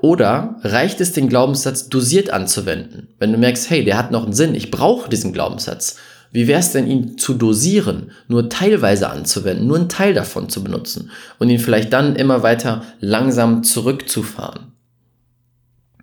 Oder 0.02 0.58
reicht 0.62 1.00
es, 1.00 1.14
den 1.14 1.30
Glaubenssatz 1.30 1.88
dosiert 1.88 2.32
anzuwenden? 2.32 3.08
Wenn 3.18 3.32
du 3.32 3.38
merkst, 3.38 3.70
hey, 3.70 3.86
der 3.86 3.98
hat 3.98 4.12
noch 4.12 4.26
einen 4.26 4.34
Sinn, 4.34 4.54
ich 4.56 4.72
brauche 4.72 5.10
diesen 5.10 5.32
Glaubenssatz. 5.32 5.96
Wie 6.34 6.48
wäre 6.48 6.60
es 6.60 6.74
denn, 6.74 6.86
ihn 6.86 7.18
zu 7.18 7.36
dosieren, 7.36 8.12
nur 8.28 8.50
teilweise 8.50 9.10
anzuwenden, 9.10 9.68
nur 9.68 9.78
einen 9.78 9.88
Teil 9.88 10.14
davon 10.14 10.50
zu 10.50 10.66
benutzen 10.66 11.10
und 11.40 11.50
ihn 11.50 11.60
vielleicht 11.60 11.94
dann 11.94 12.18
immer 12.18 12.44
weiter 12.44 12.84
langsam 13.00 13.64
zurückzufahren? 13.64 14.74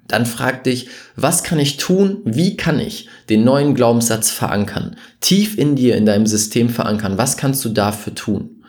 dann 0.08 0.26
frag 0.26 0.64
dich, 0.64 0.88
was 1.16 1.42
kann 1.42 1.58
ich 1.58 1.78
tun? 1.78 2.18
Wie 2.24 2.56
kann 2.56 2.78
ich 2.78 3.08
den 3.30 3.44
neuen 3.44 3.74
Glaubenssatz 3.74 4.30
verankern? 4.30 4.96
Tief 5.20 5.56
in 5.56 5.74
dir, 5.74 5.96
in 5.96 6.04
deinem 6.04 6.26
System 6.26 6.68
verankern. 6.68 7.16
Was 7.16 7.38
kannst 7.38 7.64
du 7.64 7.70
dafür 7.70 8.14
tun? 8.14 8.61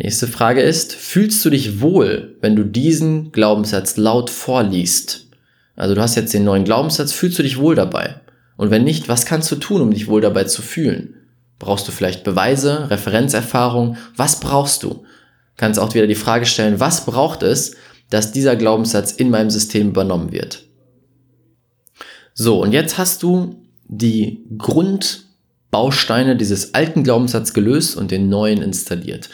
Nächste 0.00 0.28
Frage 0.28 0.60
ist, 0.60 0.94
fühlst 0.94 1.44
du 1.44 1.50
dich 1.50 1.80
wohl, 1.80 2.36
wenn 2.40 2.54
du 2.54 2.62
diesen 2.62 3.32
Glaubenssatz 3.32 3.96
laut 3.96 4.30
vorliest? 4.30 5.26
Also 5.74 5.96
du 5.96 6.00
hast 6.00 6.14
jetzt 6.14 6.32
den 6.32 6.44
neuen 6.44 6.62
Glaubenssatz, 6.62 7.12
fühlst 7.12 7.36
du 7.40 7.42
dich 7.42 7.58
wohl 7.58 7.74
dabei? 7.74 8.20
Und 8.56 8.70
wenn 8.70 8.84
nicht, 8.84 9.08
was 9.08 9.26
kannst 9.26 9.50
du 9.50 9.56
tun, 9.56 9.82
um 9.82 9.90
dich 9.90 10.06
wohl 10.06 10.20
dabei 10.20 10.44
zu 10.44 10.62
fühlen? 10.62 11.14
Brauchst 11.58 11.88
du 11.88 11.92
vielleicht 11.92 12.22
Beweise, 12.22 12.88
Referenzerfahrung? 12.90 13.96
Was 14.14 14.38
brauchst 14.38 14.84
du? 14.84 15.04
Kannst 15.56 15.80
auch 15.80 15.92
wieder 15.94 16.06
die 16.06 16.14
Frage 16.14 16.46
stellen, 16.46 16.78
was 16.78 17.04
braucht 17.04 17.42
es, 17.42 17.74
dass 18.08 18.30
dieser 18.30 18.54
Glaubenssatz 18.54 19.10
in 19.10 19.30
meinem 19.30 19.50
System 19.50 19.88
übernommen 19.88 20.30
wird. 20.30 20.62
So, 22.34 22.62
und 22.62 22.70
jetzt 22.70 22.98
hast 22.98 23.24
du 23.24 23.66
die 23.88 24.44
Grundbausteine 24.58 26.36
dieses 26.36 26.74
alten 26.74 27.02
Glaubenssatzes 27.02 27.52
gelöst 27.52 27.96
und 27.96 28.12
den 28.12 28.28
neuen 28.28 28.62
installiert. 28.62 29.28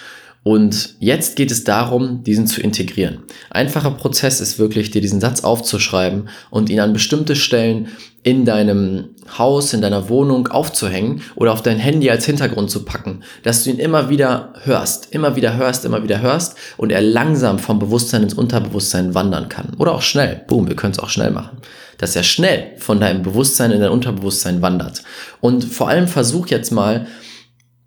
Und 0.45 0.97
jetzt 1.01 1.37
geht 1.37 1.51
es 1.51 1.65
darum, 1.65 2.23
diesen 2.23 2.47
zu 2.47 2.61
integrieren. 2.61 3.23
Einfacher 3.49 3.91
Prozess 3.93 4.43
ist 4.43 4.59
wirklich, 4.59 4.91
dir 4.91 5.01
diesen 5.01 5.21
Satz 5.21 5.43
aufzuschreiben 5.43 6.29
und 6.51 6.69
ihn 6.69 6.81
an 6.81 6.93
bestimmte 6.93 7.35
Stellen 7.35 7.89
in 8.25 8.45
deinem 8.45 9.09
Haus, 9.39 9.73
in 9.73 9.81
deiner 9.81 10.11
Wohnung 10.11 10.49
aufzuhängen 10.49 11.23
oder 11.35 11.53
auf 11.53 11.63
dein 11.63 11.79
Handy 11.79 12.11
als 12.11 12.27
Hintergrund 12.27 12.71
zu 12.71 12.85
packen, 12.85 13.23
dass 13.43 13.65
du 13.65 13.71
ihn 13.71 13.79
immer 13.79 14.11
wieder 14.11 14.53
hörst, 14.65 15.15
immer 15.15 15.35
wieder 15.35 15.57
hörst, 15.57 15.87
immer 15.87 16.03
wieder 16.03 16.21
hörst 16.21 16.57
und 16.77 16.93
er 16.93 17.01
langsam 17.01 17.59
vom 17.59 17.79
Bewusstsein 17.79 18.23
ins 18.23 18.35
Unterbewusstsein 18.35 19.15
wandern 19.15 19.49
kann. 19.49 19.73
Oder 19.79 19.93
auch 19.93 20.03
schnell. 20.03 20.43
Boom, 20.47 20.69
wir 20.69 20.77
können 20.77 20.93
es 20.93 20.99
auch 20.99 21.09
schnell 21.09 21.31
machen. 21.31 21.59
Dass 21.97 22.17
er 22.17 22.23
schnell 22.23 22.73
von 22.77 23.01
deinem 23.01 23.23
Bewusstsein 23.23 23.71
in 23.71 23.81
dein 23.81 23.91
Unterbewusstsein 23.91 24.61
wandert. 24.61 25.03
Und 25.41 25.65
vor 25.65 25.89
allem 25.89 26.07
versuch 26.07 26.49
jetzt 26.49 26.71
mal, 26.71 27.07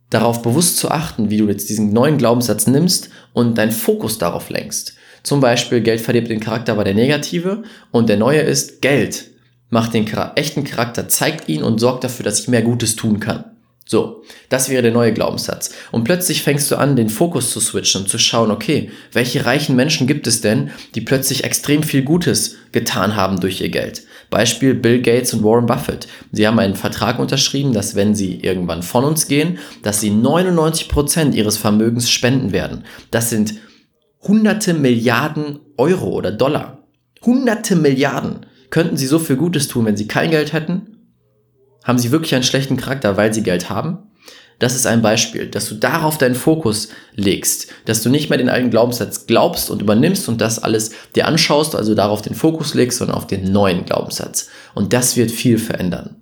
darauf 0.10 0.42
bewusst 0.42 0.78
zu 0.78 0.90
achten, 0.90 1.30
wie 1.30 1.38
du 1.38 1.48
jetzt 1.48 1.70
diesen 1.70 1.92
neuen 1.92 2.18
Glaubenssatz 2.18 2.68
nimmst 2.68 3.10
und 3.34 3.58
deinen 3.58 3.72
Fokus 3.72 4.18
darauf 4.18 4.50
lenkst. 4.50 4.96
Zum 5.24 5.42
Beispiel, 5.42 5.82
Geld 5.82 6.02
verdirbt 6.02 6.30
den 6.30 6.40
Charakter 6.40 6.78
war 6.78 6.86
der 6.86 6.94
negative 6.94 7.64
und 7.92 8.08
der 8.08 8.18
neue 8.18 8.42
ist, 8.42 8.82
Geld 8.82 9.32
macht 9.70 9.94
den 9.94 10.08
echten 10.36 10.64
Charakter, 10.64 11.10
zeigt 11.10 11.50
ihn 11.50 11.64
und 11.64 11.80
sorgt 11.80 12.04
dafür, 12.04 12.24
dass 12.24 12.40
ich 12.40 12.48
mehr 12.48 12.62
Gutes 12.62 12.96
tun 12.96 13.20
kann. 13.20 13.44
So, 13.86 14.24
das 14.50 14.68
wäre 14.68 14.82
der 14.82 14.92
neue 14.92 15.14
Glaubenssatz. 15.14 15.74
Und 15.92 16.04
plötzlich 16.04 16.44
fängst 16.44 16.70
du 16.70 16.76
an, 16.76 16.98
den 16.98 17.10
Fokus 17.10 17.52
zu 17.52 17.62
switchen 17.62 18.02
und 18.02 18.10
zu 18.10 18.18
schauen, 18.18 18.52
okay, 18.52 18.92
welche 19.14 19.46
reichen 19.46 19.78
Menschen 19.78 20.08
gibt 20.08 20.28
es 20.28 20.42
denn, 20.42 20.72
die 20.94 21.02
plötzlich 21.02 21.46
extrem 21.46 21.84
viel 21.84 22.04
Gutes 22.04 22.56
getan 22.74 23.16
haben 23.16 23.40
durch 23.40 23.62
ihr 23.62 23.70
Geld? 23.70 24.04
Beispiel 24.30 24.74
Bill 24.74 25.02
Gates 25.02 25.34
und 25.34 25.44
Warren 25.44 25.66
Buffett. 25.66 26.08
Sie 26.32 26.46
haben 26.48 26.60
einen 26.60 26.76
Vertrag 26.76 27.20
unterschrieben, 27.20 27.74
dass 27.74 27.96
wenn 27.96 28.16
sie 28.16 28.42
irgendwann 28.42 28.84
von 28.84 29.04
uns 29.04 29.28
gehen, 29.28 29.60
dass 29.84 30.02
sie 30.02 30.10
99 30.10 30.90
Prozent 30.90 31.36
ihres 31.36 31.58
Vermögens 31.58 32.10
spenden 32.10 32.52
werden. 32.52 32.84
Das 33.12 33.30
sind 33.30 33.56
hunderte 34.22 34.74
Milliarden 34.74 35.60
Euro 35.78 36.10
oder 36.10 36.32
Dollar. 36.32 36.88
Hunderte 37.26 37.76
Milliarden. 37.76 38.46
Könnten 38.70 38.98
sie 38.98 39.08
so 39.08 39.20
viel 39.20 39.38
Gutes 39.38 39.68
tun, 39.68 39.86
wenn 39.86 39.98
sie 39.98 40.08
kein 40.08 40.32
Geld 40.32 40.54
hätten? 40.54 40.98
Haben 41.84 42.00
sie 42.00 42.12
wirklich 42.12 42.36
einen 42.36 42.44
schlechten 42.44 42.76
Charakter, 42.76 43.16
weil 43.16 43.34
sie 43.34 43.44
Geld 43.44 43.70
haben? 43.70 44.12
Das 44.60 44.76
ist 44.76 44.88
ein 44.88 45.04
Beispiel, 45.04 45.48
dass 45.48 45.70
du 45.70 45.76
darauf 45.76 46.18
deinen 46.18 46.36
Fokus 46.36 46.90
legst, 47.14 47.68
dass 47.86 48.02
du 48.02 48.10
nicht 48.10 48.30
mehr 48.30 48.40
den 48.40 48.50
alten 48.50 48.72
Glaubenssatz 48.72 49.28
glaubst 49.28 49.70
und 49.70 49.82
übernimmst 49.82 50.28
und 50.30 50.42
das 50.42 50.58
alles 50.64 50.92
dir 51.16 51.28
anschaust, 51.28 51.76
also 51.76 51.94
darauf 51.94 52.24
den 52.24 52.34
Fokus 52.34 52.74
legst, 52.74 52.98
sondern 52.98 53.18
auf 53.18 53.28
den 53.28 53.52
neuen 53.52 53.86
Glaubenssatz. 53.86 54.50
Und 54.74 54.94
das 54.94 55.16
wird 55.16 55.30
viel 55.30 55.60
verändern. 55.60 56.16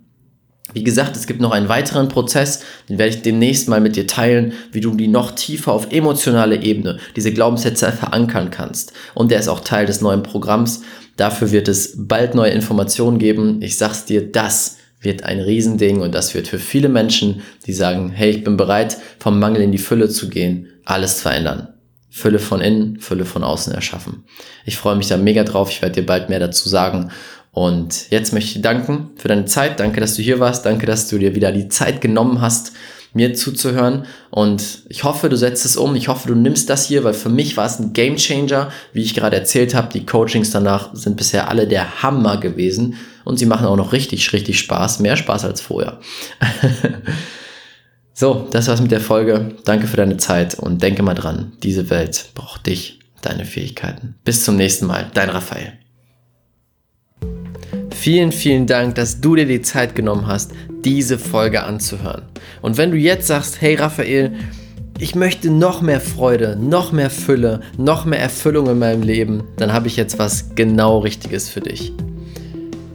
Wie 0.74 0.84
gesagt, 0.84 1.16
es 1.16 1.28
gibt 1.28 1.40
noch 1.40 1.52
einen 1.52 1.70
weiteren 1.70 2.10
Prozess, 2.10 2.60
den 2.90 2.98
werde 2.98 3.16
ich 3.16 3.22
demnächst 3.22 3.70
mal 3.70 3.80
mit 3.80 3.96
dir 3.96 4.08
teilen, 4.08 4.52
wie 4.74 4.82
du 4.82 4.94
die 4.94 5.08
noch 5.08 5.32
tiefer 5.32 5.72
auf 5.72 5.94
emotionale 5.94 6.62
Ebene, 6.62 6.98
diese 7.16 7.32
Glaubenssätze 7.32 7.94
verankern 7.94 8.50
kannst. 8.50 8.92
Und 9.14 9.32
der 9.32 9.40
ist 9.40 9.48
auch 9.48 9.62
Teil 9.62 9.86
des 9.86 10.02
neuen 10.02 10.22
Programms. 10.22 10.82
Dafür 11.16 11.52
wird 11.52 11.70
es 11.70 11.94
bald 11.96 12.36
neue 12.36 12.52
Informationen 12.52 13.20
geben. 13.20 13.62
Ich 13.62 13.78
sag's 13.78 14.04
dir, 14.04 14.30
das 14.30 14.76
wird 15.06 15.24
ein 15.24 15.40
Riesending 15.40 16.02
und 16.02 16.14
das 16.14 16.34
wird 16.34 16.48
für 16.48 16.60
viele 16.60 16.90
Menschen, 16.90 17.42
die 17.66 17.74
sagen, 17.74 18.12
hey, 18.12 18.32
ich 18.32 18.44
bin 18.44 18.58
bereit, 18.58 18.98
vom 19.20 19.40
Mangel 19.40 19.62
in 19.62 19.72
die 19.72 19.78
Fülle 19.78 20.10
zu 20.10 20.30
gehen, 20.30 20.68
alles 20.84 21.22
verändern. 21.22 21.70
Fülle 22.10 22.40
von 22.40 22.62
innen, 22.62 23.00
Fülle 23.00 23.26
von 23.26 23.44
außen 23.44 23.74
erschaffen. 23.74 24.24
Ich 24.66 24.78
freue 24.78 24.96
mich 24.96 25.08
da 25.08 25.18
mega 25.18 25.44
drauf. 25.44 25.70
Ich 25.70 25.82
werde 25.82 26.02
dir 26.02 26.06
bald 26.06 26.30
mehr 26.30 26.40
dazu 26.40 26.70
sagen. 26.70 27.12
Und 27.52 28.10
jetzt 28.10 28.32
möchte 28.32 28.48
ich 28.48 28.54
dir 28.56 28.62
danken 28.62 29.12
für 29.18 29.28
deine 29.28 29.46
Zeit. 29.46 29.80
Danke, 29.80 30.00
dass 30.00 30.16
du 30.16 30.22
hier 30.22 30.40
warst. 30.40 30.66
Danke, 30.66 30.86
dass 30.86 31.10
du 31.10 31.18
dir 31.18 31.36
wieder 31.36 31.52
die 31.52 31.68
Zeit 31.68 32.00
genommen 32.00 32.40
hast, 32.40 32.72
mir 33.16 33.34
zuzuhören. 33.34 34.06
Und 34.30 34.84
ich 34.90 35.04
hoffe, 35.04 35.30
du 35.30 35.38
setzt 35.38 35.66
es 35.66 35.78
um. 35.78 35.96
Ich 35.96 36.10
hoffe, 36.10 36.28
du 36.28 36.36
nimmst 36.36 36.70
das 36.70 36.86
hier, 36.86 37.04
weil 37.04 37.14
für 37.14 37.30
mich 37.30 37.58
war 37.58 37.66
es 37.66 37.80
ein 37.80 37.94
Game 37.94 38.18
Changer. 38.18 38.70
Wie 38.94 39.02
ich 39.02 39.16
gerade 39.16 39.38
erzählt 39.38 39.74
habe, 39.74 39.92
die 39.92 40.06
Coachings 40.06 40.52
danach 40.52 40.94
sind 40.94 41.18
bisher 41.18 41.50
alle 41.50 41.68
der 41.68 42.04
Hammer 42.04 42.38
gewesen. 42.38 42.96
Und 43.24 43.40
sie 43.40 43.46
machen 43.46 43.66
auch 43.66 43.78
noch 43.78 43.94
richtig, 43.94 44.32
richtig 44.34 44.60
Spaß. 44.60 45.00
Mehr 45.00 45.16
Spaß 45.16 45.46
als 45.46 45.62
vorher. 45.62 46.00
so, 48.14 48.48
das 48.52 48.68
war's 48.68 48.82
mit 48.82 48.92
der 48.92 49.02
Folge. 49.02 49.56
Danke 49.64 49.88
für 49.88 49.98
deine 49.98 50.18
Zeit 50.18 50.60
und 50.60 50.84
denke 50.84 51.02
mal 51.02 51.16
dran, 51.16 51.54
diese 51.64 51.90
Welt 51.90 52.32
braucht 52.36 52.68
dich, 52.68 53.00
deine 53.22 53.46
Fähigkeiten. 53.46 54.16
Bis 54.26 54.44
zum 54.44 54.58
nächsten 54.58 54.86
Mal. 54.86 55.10
Dein 55.14 55.30
Raphael. 55.30 55.85
Vielen, 58.06 58.32
vielen 58.32 58.68
Dank, 58.68 58.94
dass 58.94 59.20
du 59.20 59.36
dir 59.36 59.48
die 59.48 59.64
Zeit 59.64 59.96
genommen 59.96 60.28
hast, 60.28 60.52
diese 60.84 61.18
Folge 61.18 61.64
anzuhören. 61.64 62.22
Und 62.62 62.78
wenn 62.78 62.92
du 62.92 62.98
jetzt 62.98 63.26
sagst, 63.26 63.62
hey 63.62 63.74
Raphael, 63.74 64.32
ich 65.00 65.16
möchte 65.16 65.50
noch 65.50 65.82
mehr 65.82 66.00
Freude, 66.00 66.56
noch 66.56 66.92
mehr 66.92 67.10
Fülle, 67.10 67.62
noch 67.80 68.06
mehr 68.06 68.20
Erfüllung 68.20 68.68
in 68.68 68.78
meinem 68.78 69.02
Leben, 69.02 69.46
dann 69.58 69.74
habe 69.74 69.88
ich 69.88 69.96
jetzt 69.96 70.20
was 70.20 70.54
genau 70.54 71.00
Richtiges 71.00 71.50
für 71.50 71.62
dich. 71.62 71.94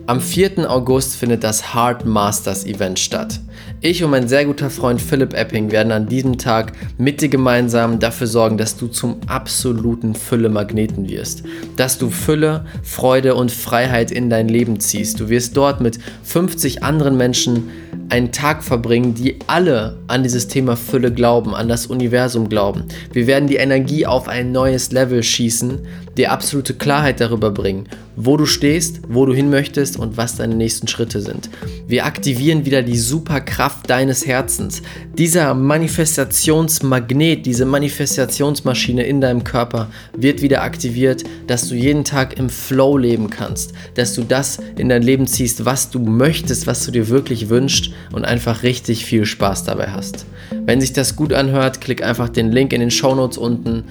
Am 0.07 0.21
4. 0.21 0.71
August 0.71 1.17
findet 1.17 1.43
das 1.43 1.75
Heart 1.75 2.07
Masters 2.07 2.65
Event 2.65 3.01
statt. 3.01 3.41
Ich 3.83 4.05
und 4.05 4.11
mein 4.11 4.29
sehr 4.29 4.45
guter 4.45 4.69
Freund 4.69 5.01
Philipp 5.01 5.33
Epping 5.33 5.71
werden 5.71 5.91
an 5.91 6.07
diesem 6.07 6.37
Tag 6.37 6.73
mit 6.99 7.23
dir 7.23 7.29
gemeinsam 7.29 7.99
dafür 7.99 8.27
sorgen, 8.27 8.59
dass 8.59 8.77
du 8.77 8.89
zum 8.89 9.17
absoluten 9.27 10.15
Fülle-Magneten 10.15 11.09
wirst. 11.09 11.45
Dass 11.77 11.97
du 11.97 12.11
Fülle, 12.11 12.67
Freude 12.83 13.35
und 13.35 13.51
Freiheit 13.51 14.11
in 14.11 14.29
dein 14.29 14.49
Leben 14.49 14.81
ziehst. 14.81 15.19
Du 15.19 15.29
wirst 15.31 15.57
dort 15.57 15.81
mit 15.81 15.99
50 16.25 16.83
anderen 16.83 17.17
Menschen 17.17 17.71
einen 18.11 18.33
Tag 18.33 18.65
verbringen, 18.65 19.15
die 19.15 19.39
alle 19.47 19.99
an 20.09 20.25
dieses 20.25 20.49
Thema 20.49 20.77
Fülle 20.77 21.13
glauben, 21.13 21.55
an 21.55 21.69
das 21.69 21.87
Universum 21.87 22.49
glauben. 22.49 22.85
Wir 23.13 23.27
werden 23.27 23.49
die 23.49 23.57
Energie 23.57 24.05
auf 24.05 24.29
ein 24.29 24.53
neues 24.53 24.91
Level 24.91 25.23
schießen, 25.23 25.79
dir 26.17 26.33
absolute 26.33 26.75
Klarheit 26.75 27.21
darüber 27.21 27.51
bringen, 27.51 27.89
wo 28.17 28.37
du 28.37 28.47
stehst, 28.47 29.01
wo 29.09 29.27
du 29.27 29.33
hin 29.33 29.49
möchtest 29.49 29.97
und 29.97 30.17
was 30.17 30.37
deine 30.37 30.57
nächsten 30.57 30.89
Schritte 30.89 31.21
sind. 31.21 31.51
Wir 31.87 32.05
aktivieren 32.05 32.65
wieder 32.65 32.83
die 32.83 32.99
Superkraft 32.99 33.50
deines 33.87 34.27
Herzens. 34.27 34.83
Dieser 35.19 35.55
Manifestationsmagnet, 35.55 37.45
diese 37.45 37.67
Manifestationsmaschine 37.67 39.03
in 39.03 39.21
deinem 39.21 39.45
Körper 39.45 39.89
wird 40.17 40.43
wieder 40.43 40.63
aktiviert, 40.63 41.25
dass 41.47 41.69
du 41.69 41.75
jeden 41.75 42.05
Tag 42.05 42.39
im 42.39 42.49
Flow 42.49 42.97
leben 42.97 43.29
kannst, 43.29 43.73
dass 43.95 44.15
du 44.15 44.23
das 44.23 44.59
in 44.77 44.89
dein 44.89 45.03
Leben 45.03 45.27
ziehst, 45.27 45.65
was 45.65 45.91
du 45.91 45.99
möchtest, 45.99 46.67
was 46.67 46.85
du 46.87 46.91
dir 46.91 47.09
wirklich 47.09 47.49
wünschst 47.49 47.93
und 48.13 48.25
einfach 48.25 48.63
richtig 48.63 49.05
viel 49.05 49.27
Spaß 49.27 49.65
dabei 49.65 49.89
hast. 49.89 50.27
Wenn 50.65 50.81
sich 50.81 50.93
das 50.93 51.17
gut 51.17 51.33
anhört, 51.33 51.81
klick 51.81 52.03
einfach 52.03 52.29
den 52.29 52.51
Link 52.53 52.73
in 52.73 52.81
den 52.81 52.91
Show 52.91 53.15
Notes 53.15 53.39
unten. 53.39 53.85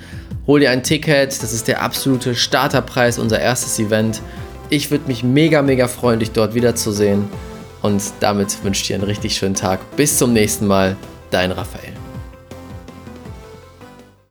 Hol 0.47 0.59
dir 0.59 0.71
ein 0.71 0.83
Ticket, 0.83 1.43
das 1.43 1.53
ist 1.53 1.67
der 1.67 1.81
absolute 1.81 2.35
Starterpreis, 2.35 3.19
unser 3.19 3.39
erstes 3.39 3.77
Event. 3.79 4.21
Ich 4.69 4.89
würde 4.91 5.07
mich 5.07 5.23
mega, 5.23 5.61
mega 5.61 5.87
freuen, 5.87 6.19
dich 6.19 6.31
dort 6.31 6.55
wiederzusehen. 6.55 7.27
Und 7.81 8.01
damit 8.19 8.63
wünsche 8.63 8.81
ich 8.81 8.87
dir 8.87 8.95
einen 8.95 9.03
richtig 9.03 9.35
schönen 9.35 9.55
Tag. 9.55 9.79
Bis 9.95 10.17
zum 10.17 10.33
nächsten 10.33 10.67
Mal, 10.67 10.97
dein 11.31 11.51
Raphael. 11.51 11.98